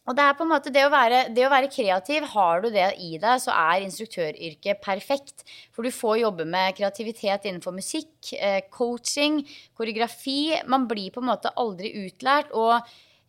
[0.09, 2.26] og det er på en måte det å, være, det å, være, kreativ.
[2.32, 5.43] Har du det i deg, så er instruktøryrket perfekt.
[5.76, 9.43] For du får jobbe med kreativitet innenfor musikk, eh, coaching,
[9.78, 10.55] koreografi.
[10.72, 12.49] Man blir på en måte aldri utlært.
[12.57, 12.82] og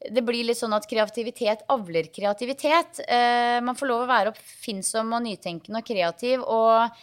[0.09, 3.03] det blir litt sånn at kreativitet avler kreativitet.
[3.05, 6.45] Eh, man får lov å være oppfinnsom og nytenkende og kreativ.
[6.47, 7.03] Og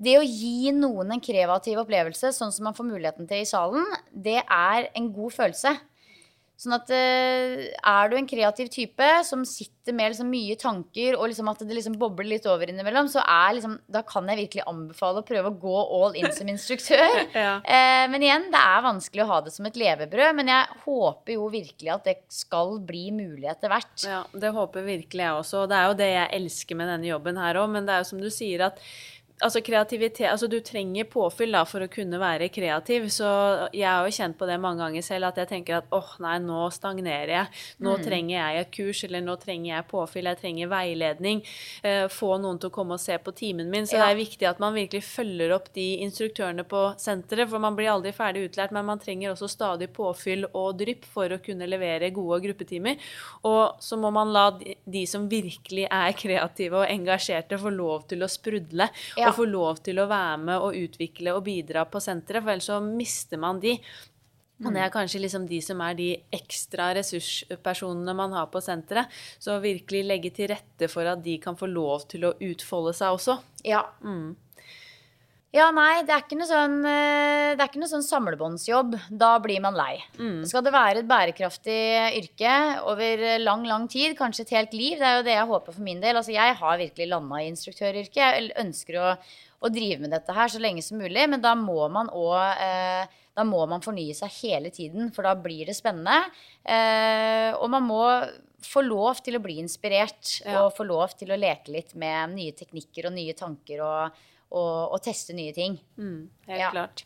[0.00, 3.84] det å gi noen en kreativ opplevelse, sånn som man får muligheten til i salen,
[4.08, 5.74] det er en god følelse.
[6.60, 11.30] Sånn at uh, er du en kreativ type som sitter med liksom mye tanker, og
[11.30, 14.66] liksom at det liksom bobler litt over innimellom, så er liksom, da kan jeg virkelig
[14.68, 17.22] anbefale å prøve å gå all in som instruktør.
[17.32, 17.54] ja.
[17.64, 20.36] uh, men igjen, det er vanskelig å ha det som et levebrød.
[20.36, 23.96] Men jeg håper jo virkelig at det skal bli mulig etter hvert.
[24.04, 25.64] Ja, det håper virkelig jeg også.
[25.64, 27.72] Og det er jo det jeg elsker med denne jobben her òg.
[27.72, 28.84] Men det er jo som du sier at
[29.44, 33.08] altså kreativitet Altså du trenger påfyll da for å kunne være kreativ.
[33.12, 33.28] Så
[33.76, 36.16] jeg har jo kjent på det mange ganger selv at jeg tenker at åh, oh,
[36.24, 37.60] nei, nå stagnerer jeg.
[37.84, 38.04] Nå mm.
[38.04, 41.42] trenger jeg et kurs, eller nå trenger jeg påfyll, jeg trenger veiledning.
[41.86, 43.88] Eh, få noen til å komme og se på timen min.
[43.88, 44.04] Så ja.
[44.04, 47.92] det er viktig at man virkelig følger opp de instruktørene på senteret, for man blir
[47.94, 52.12] aldri ferdig utlært, men man trenger også stadig påfyll og drypp for å kunne levere
[52.14, 53.00] gode gruppetimer.
[53.48, 58.06] Og så må man la de, de som virkelig er kreative og engasjerte, få lov
[58.10, 58.90] til å sprudle.
[59.18, 62.54] Ja og få lov til å være med og utvikle og bidra på senteret, for
[62.54, 63.78] ellers så mister man de.
[64.60, 69.08] Og det er kanskje liksom de som er de ekstra ressurspersonene man har på senteret.
[69.40, 73.16] Så virkelig legge til rette for at de kan få lov til å utfolde seg
[73.16, 73.38] også.
[73.64, 73.86] Ja.
[74.04, 74.34] Mm.
[75.50, 78.92] Ja, nei, det er ikke noe sånn, eh, det er ikke noe sånn samlebåndsjobb.
[79.18, 79.96] Da blir man lei.
[80.14, 80.44] Mm.
[80.46, 81.80] Skal det være et bærekraftig
[82.20, 82.52] yrke
[82.86, 85.82] over lang, lang tid, kanskje et helt liv, det er jo det jeg håper for
[85.82, 86.20] min del.
[86.20, 88.20] Altså, jeg har virkelig landa i instruktøryrket.
[88.22, 89.08] Jeg ønsker å,
[89.58, 93.18] å, drive med dette her så lenge som mulig, men da må man òg eh,
[93.34, 96.30] da må man fornye seg hele tiden, for da blir det spennende.
[96.62, 98.04] Eh, og man må
[98.62, 100.60] få lov til å bli inspirert ja.
[100.60, 104.62] og få lov til å leke litt med nye teknikker og nye tanker og å,
[104.92, 105.78] og teste nye ting.
[105.98, 106.70] Mm, helt Ja.
[106.74, 107.04] klart.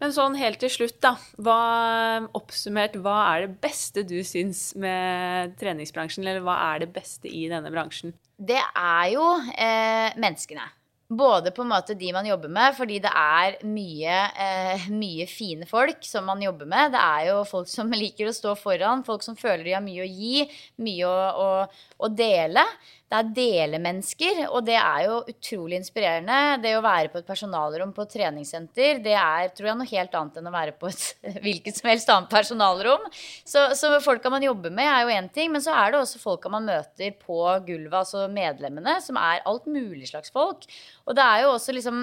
[0.00, 1.14] Men sånn helt til slutt, da.
[1.38, 1.58] Hva,
[2.36, 6.24] oppsummert, hva er det beste du syns med treningsbransjen?
[6.26, 8.14] Eller hva er det beste i denne bransjen?
[8.38, 10.66] Det er jo eh, menneskene.
[11.08, 15.62] Både på en måte de man jobber med, fordi det er mye, eh, mye fine
[15.70, 16.90] folk som man jobber med.
[16.96, 20.02] Det er jo folk som liker å stå foran, folk som føler de har mye
[20.02, 20.42] å gi,
[20.82, 21.48] mye å, å,
[22.02, 22.64] å dele.
[23.06, 26.56] Det er delemennesker, og det er jo utrolig inspirerende.
[26.58, 30.16] Det å være på et personalrom på et treningssenter, det er tror jeg, noe helt
[30.18, 31.04] annet enn å være på et
[31.44, 33.06] hvilket som helst annet personalrom.
[33.46, 36.22] Så, så folka man jobber med, er jo én ting, men så er det også
[36.24, 37.38] folka man møter på
[37.68, 40.66] gulvet, altså medlemmene, som er alt mulig slags folk.
[41.06, 42.02] Og det er jo også liksom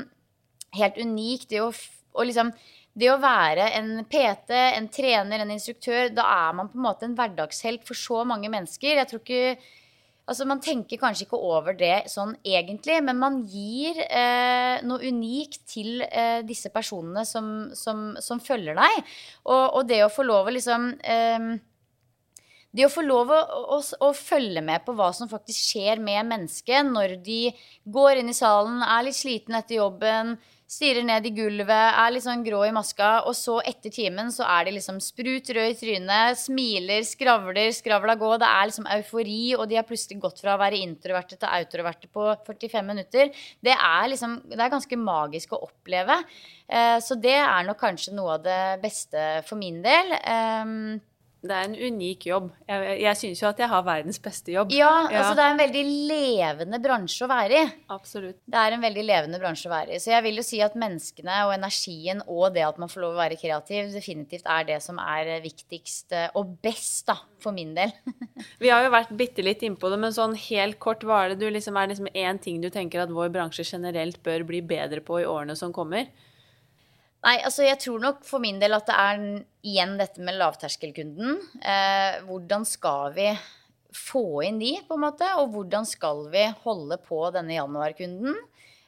[0.79, 1.67] helt unikt det å,
[2.15, 2.55] å liksom
[2.95, 7.09] det å være en PT, en trener, en instruktør, da er man på en måte
[7.09, 9.01] en hverdagshelt for så mange mennesker.
[9.01, 9.81] Jeg tror ikke
[10.23, 15.65] Altså Man tenker kanskje ikke over det sånn egentlig, men man gir eh, noe unikt
[15.67, 19.13] til eh, disse personene som, som, som følger deg.
[19.43, 21.51] Og, og det å få lov å liksom eh,
[22.73, 23.41] det å få lov å,
[23.75, 27.41] å, å følge med på hva som faktisk skjer med mennesket når de
[27.85, 30.37] går inn i salen, er litt sliten etter jobben,
[30.69, 34.45] stirrer ned i gulvet, er litt sånn grå i maska, og så etter timen så
[34.49, 38.31] er de liksom sprut rød i trynet, smiler, skravler, skravla gå.
[38.41, 42.09] Det er liksom eufori, og de har plutselig gått fra å være introverte til outroverte
[42.13, 43.31] på 45 minutter.
[43.63, 46.19] Det er liksom Det er ganske magisk å oppleve.
[46.67, 50.15] Eh, så det er nok kanskje noe av det beste for min del.
[51.43, 52.45] Det er en unik jobb.
[52.69, 54.71] Jeg, jeg syns jo at jeg har verdens beste jobb.
[54.71, 57.65] Ja, altså det er en veldig levende bransje å være i.
[57.91, 58.37] Absolutt.
[58.47, 59.99] Det er en veldig levende bransje å være i.
[59.99, 63.17] Så jeg vil jo si at menneskene og energien og det at man får lov
[63.17, 67.75] å være kreativ, definitivt er det som er viktigst eh, og best, da, for min
[67.75, 67.91] del.
[68.63, 71.43] Vi har jo vært bitte litt innpå det, men sånn helt kort, hva er det
[71.43, 75.03] du liksom er liksom én ting du tenker at vår bransje generelt bør bli bedre
[75.03, 76.07] på i årene som kommer?
[77.23, 79.21] Nei, altså jeg tror nok for min del at det er
[79.63, 81.37] igjen dette med lavterskelkunden.
[81.63, 83.29] Eh, hvordan skal vi
[83.95, 85.29] få inn de, på en måte?
[85.39, 88.35] Og hvordan skal vi holde på denne januarkunden?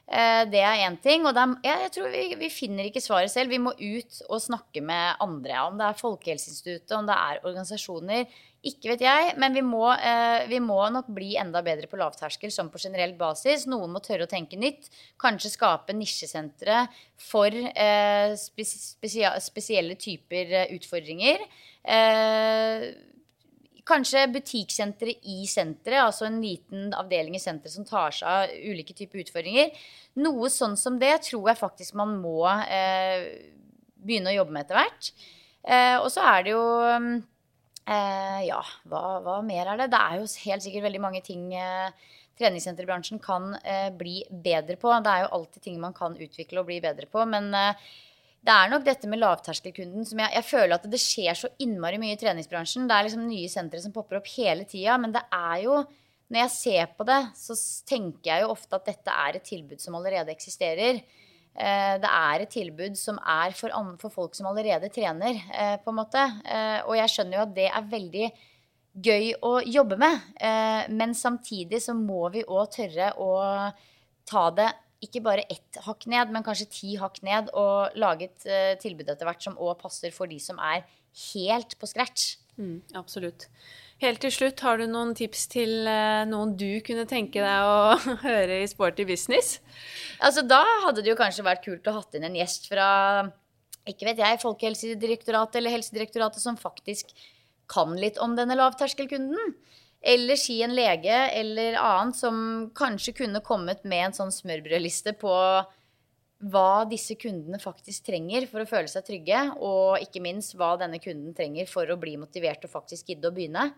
[0.06, 1.24] Eh, det er én ting.
[1.24, 3.54] Og er, ja, jeg tror vi, vi finner ikke svaret selv.
[3.54, 5.62] Vi må ut og snakke med andre.
[5.70, 8.38] Om det er Folkehelseinstituttet, om det er organisasjoner.
[8.66, 12.50] Ikke vet jeg, men vi må, eh, vi må nok bli enda bedre på lavterskel
[12.50, 13.66] som på generell basis.
[13.70, 14.88] Noen må tørre å tenke nytt.
[15.22, 16.86] Kanskje skape nisjesentre
[17.28, 18.96] for eh, spes
[19.44, 21.44] spesielle typer eh, utfordringer.
[21.86, 22.88] Eh,
[23.86, 28.96] Kanskje butikksenteret i senteret, altså en liten avdeling i senteret som tar seg av ulike
[28.98, 29.70] typer utfordringer.
[30.18, 33.28] Noe sånn som det tror jeg faktisk man må eh,
[33.94, 35.12] begynne å jobbe med etter hvert.
[35.62, 36.64] Eh, og så er det jo
[37.88, 38.60] eh, Ja,
[38.90, 39.90] hva, hva mer er det?
[39.94, 41.90] Det er jo helt sikkert veldig mange ting eh,
[42.38, 44.92] treningssenterbransjen kan eh, bli bedre på.
[45.02, 47.24] Det er jo alltid ting man kan utvikle og bli bedre på.
[47.28, 47.86] Men eh,
[48.46, 52.00] det er nok dette med lavterskelkunden som jeg, jeg føler at det skjer så innmari
[52.02, 52.88] mye i treningsbransjen.
[52.88, 54.98] Det er liksom nye sentre som popper opp hele tida.
[55.02, 55.84] Men det er jo
[56.26, 57.54] Når jeg ser på det, så
[57.86, 60.98] tenker jeg jo ofte at dette er et tilbud som allerede eksisterer.
[61.56, 65.92] Eh, det er et tilbud som er for, for folk som allerede trener, eh, på
[65.92, 66.24] en måte.
[66.44, 68.30] Eh, og jeg skjønner jo at det er veldig
[69.06, 70.22] gøy å jobbe med.
[70.88, 73.28] Men samtidig så må vi òg tørre å
[74.24, 74.70] ta det
[75.04, 79.28] ikke bare ett hakk ned, men kanskje ti hakk ned, og lage et tilbud etter
[79.28, 80.86] hvert som òg passer for de som er
[81.34, 82.38] helt på scratch.
[82.56, 83.50] Mm, absolutt.
[84.02, 87.96] Helt til slutt, har du noen tips til eh, noen du kunne tenke deg å
[88.26, 89.56] høre i Sporty business?
[90.20, 92.88] Altså, da hadde det jo kanskje vært kult å hatt inn en gjest fra
[93.86, 97.12] ikke vet jeg, Folkehelsedirektoratet eller Helsedirektoratet som faktisk
[97.70, 99.54] kan litt om denne lavterskelkunden.
[100.06, 102.36] Eller si en lege eller annet som
[102.76, 105.32] kanskje kunne kommet med en sånn smørbrødliste på
[106.52, 111.00] hva disse kundene faktisk trenger for å føle seg trygge, og ikke minst hva denne
[111.02, 113.70] kunden trenger for å bli motivert og faktisk gidde å begynne.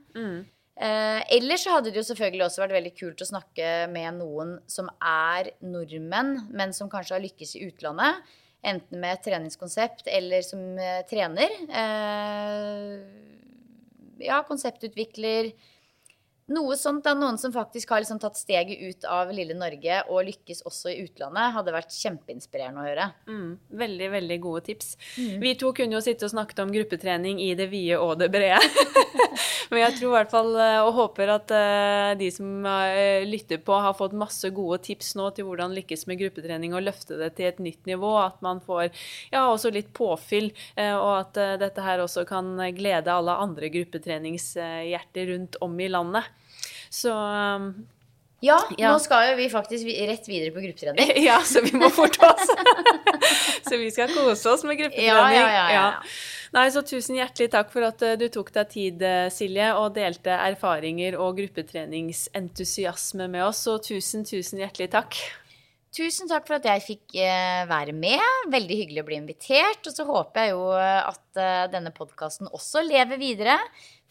[0.79, 4.53] Eh, ellers så hadde det jo selvfølgelig også vært veldig kult å snakke med noen
[4.71, 8.23] som er nordmenn, men som kanskje har lykkes i utlandet.
[8.69, 11.51] Enten med treningskonsept eller som eh, trener.
[11.83, 12.95] Eh,
[14.29, 15.51] ja, konseptutvikler.
[16.49, 20.25] Noe sånt da, Noen som faktisk har liksom tatt steget ut av lille Norge og
[20.31, 23.09] lykkes også i utlandet, hadde vært kjempeinspirerende å høre.
[23.29, 23.51] Mm,
[23.83, 24.95] veldig, veldig gode tips.
[25.17, 28.63] Vi to kunne jo sitte og snakket om gruppetrening i det vide og det brede.
[29.69, 33.61] Men jeg tror i hvert fall eh, og håper at eh, de som eh, lytter
[33.65, 37.35] på, har fått masse gode tips nå til hvordan lykkes med gruppetrening og løfte det
[37.37, 38.15] til et nytt nivå.
[38.23, 38.89] At man får
[39.35, 45.59] ja, også litt påfyll, og at dette her også kan glede alle andre gruppetreningshjerter rundt
[45.65, 46.29] om i landet.
[46.91, 47.71] Så um,
[48.41, 48.93] Ja, Ja.
[48.93, 51.11] nå skal jo vi faktisk rett videre på gruppetrening.
[51.29, 52.53] Ja, så vi må forte oss.
[53.69, 55.41] så vi skal kose oss med gruppetrening.
[55.41, 55.87] Ja, ja.
[56.55, 59.93] Nei, så tusen hjertelig takk for at eh, du tok deg tid, eh, Silje, og
[59.99, 63.67] delte erfaringer og gruppetreningsentusiasme med oss.
[63.69, 65.19] Og tusen, tusen hjertelig takk.
[65.99, 68.25] Tusen takk for at jeg fikk eh, være med.
[68.53, 69.83] Veldig hyggelig å bli invitert.
[69.89, 73.59] Og så håper jeg jo at denne podkasten også lever videre.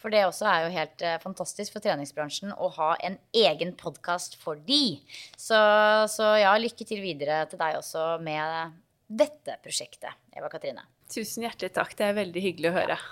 [0.07, 4.39] For det også er jo helt eh, fantastisk for treningsbransjen å ha en egen podkast
[4.39, 5.03] for de.
[5.35, 5.59] Så,
[6.07, 8.71] så ja, lykke til videre til deg også med
[9.11, 10.87] dette prosjektet, Eva Katrine.
[11.11, 11.91] Tusen hjertelig takk.
[11.99, 12.95] Det er veldig hyggelig å høre.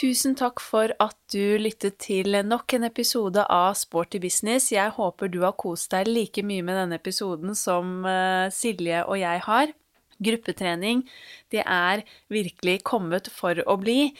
[0.00, 4.72] Tusen takk for at du lyttet til nok en episode av Sporty business.
[4.72, 9.20] Jeg håper du har kost deg like mye med denne episoden som eh, Silje og
[9.20, 9.76] jeg har.
[10.22, 11.04] Gruppetrening,
[11.52, 14.12] det er virkelig kommet for å bli,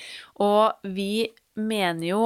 [0.43, 2.25] og vi mener jo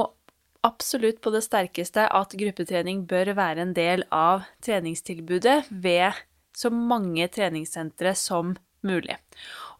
[0.65, 6.19] absolutt på det sterkeste at gruppetrening bør være en del av treningstilbudet ved
[6.57, 8.53] så mange treningssentre som
[8.85, 9.15] mulig.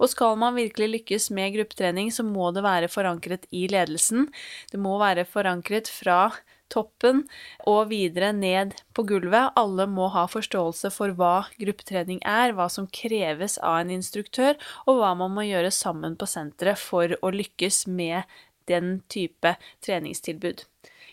[0.01, 4.27] Og skal man virkelig lykkes med gruppetrening, så må det være forankret i ledelsen.
[4.71, 6.31] Det må være forankret fra
[6.72, 7.26] toppen
[7.69, 9.51] og videre ned på gulvet.
[9.59, 14.57] Alle må ha forståelse for hva gruppetrening er, hva som kreves av en instruktør,
[14.88, 18.24] og hva man må gjøre sammen på senteret for å lykkes med
[18.69, 20.65] den type treningstilbud.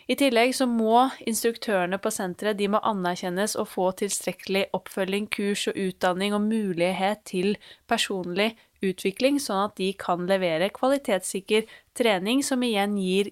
[0.09, 5.67] I tillegg så må instruktørene på senteret de må anerkjennes og få tilstrekkelig oppfølging, kurs
[5.69, 7.53] og utdanning og mulighet til
[7.89, 13.29] personlig utvikling, sånn at de kan levere kvalitetssikker trening som igjen gir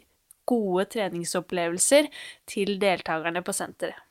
[0.47, 2.11] gode treningsopplevelser
[2.49, 4.07] til deltakerne på senteret.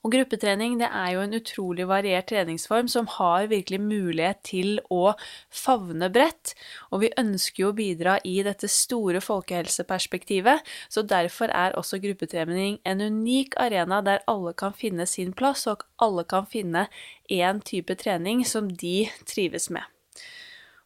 [0.00, 5.12] Og gruppetrening det er jo en utrolig variert treningsform som har virkelig mulighet til å
[5.52, 6.54] favne bredt,
[6.88, 12.80] og vi ønsker jo å bidra i dette store folkehelseperspektivet, så derfor er også gruppetrening
[12.88, 16.88] en unik arena der alle kan finne sin plass, og alle kan finne
[17.28, 19.84] én type trening som de trives med.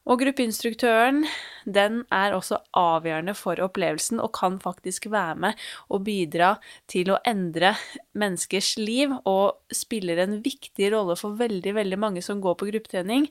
[0.04, 1.22] Og gruppeinstruktøren
[1.64, 6.50] den er også avgjørende for opplevelsen og kan faktisk være med og bidra
[6.92, 7.72] til å endre
[8.12, 13.30] menneskers liv og spiller en viktig rolle for veldig, veldig mange som går på gruppetrening.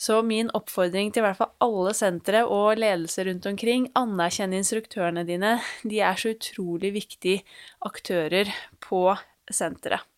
[0.00, 5.26] Så min oppfordring til i hvert fall alle sentre og ledelser rundt omkring, anerkjenn instruktørene
[5.28, 5.58] dine.
[5.84, 7.44] De er så utrolig viktige
[7.86, 8.50] aktører
[8.82, 9.04] på
[9.52, 10.11] senteret.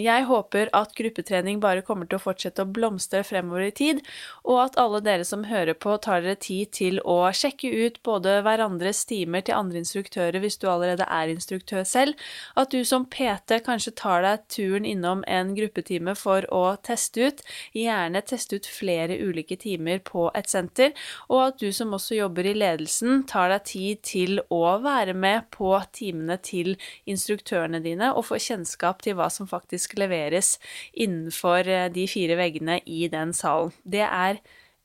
[0.00, 3.98] Jeg håper at gruppetrening bare kommer til å fortsette å blomstre fremover i tid,
[4.40, 8.38] og at alle dere som hører på, tar dere tid til å sjekke ut både
[8.46, 12.16] hverandres timer til andre instruktører hvis du allerede er instruktør selv,
[12.56, 17.44] at du som PT kanskje tar deg turen innom en gruppetime for å teste ut,
[17.76, 20.96] gjerne teste ut flere ulike timer på et senter,
[21.28, 25.52] og at du som også jobber i ledelsen, tar deg tid til å være med
[25.52, 30.56] på timene til instruktørene dine og få kjennskap til hva som faktisk leveres
[30.92, 33.72] innenfor eh, de fire veggene i den salen.
[33.84, 34.42] Det er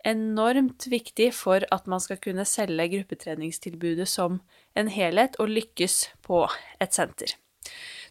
[0.07, 4.39] enormt viktig for at man skal kunne selge gruppetreningstilbudet som
[4.77, 6.45] en helhet og lykkes på
[6.79, 7.35] et senter.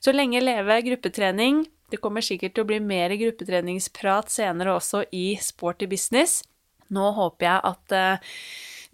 [0.02, 1.64] Så lenge leve gruppetrening.
[1.90, 6.42] Det kommer sikkert til å bli mer gruppetreningsprat senere også i Sporty business.
[6.92, 8.34] Nå håper jeg at eh,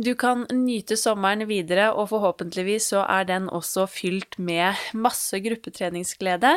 [0.03, 6.57] du kan nyte sommeren videre, og forhåpentligvis så er den også fylt med masse gruppetreningsglede.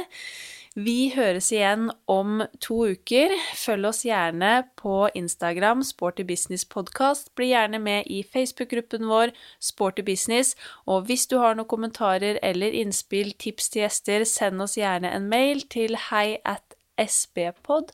[0.76, 3.32] Vi høres igjen om to uker.
[3.56, 7.30] Følg oss gjerne på Instagram, Sporty Business Podcast.
[7.40, 9.32] Bli gjerne med i Facebook-gruppen vår,
[9.64, 10.52] Sporty Business.
[10.84, 15.32] Og hvis du har noen kommentarer eller innspill, tips til gjester, send oss gjerne en
[15.32, 17.88] mail til hei at sbpod.no.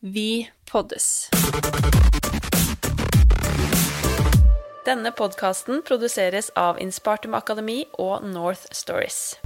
[0.00, 1.30] Vi poddes.
[4.88, 9.38] Denne podkasten produseres av Inspartum Akademi og North Stories.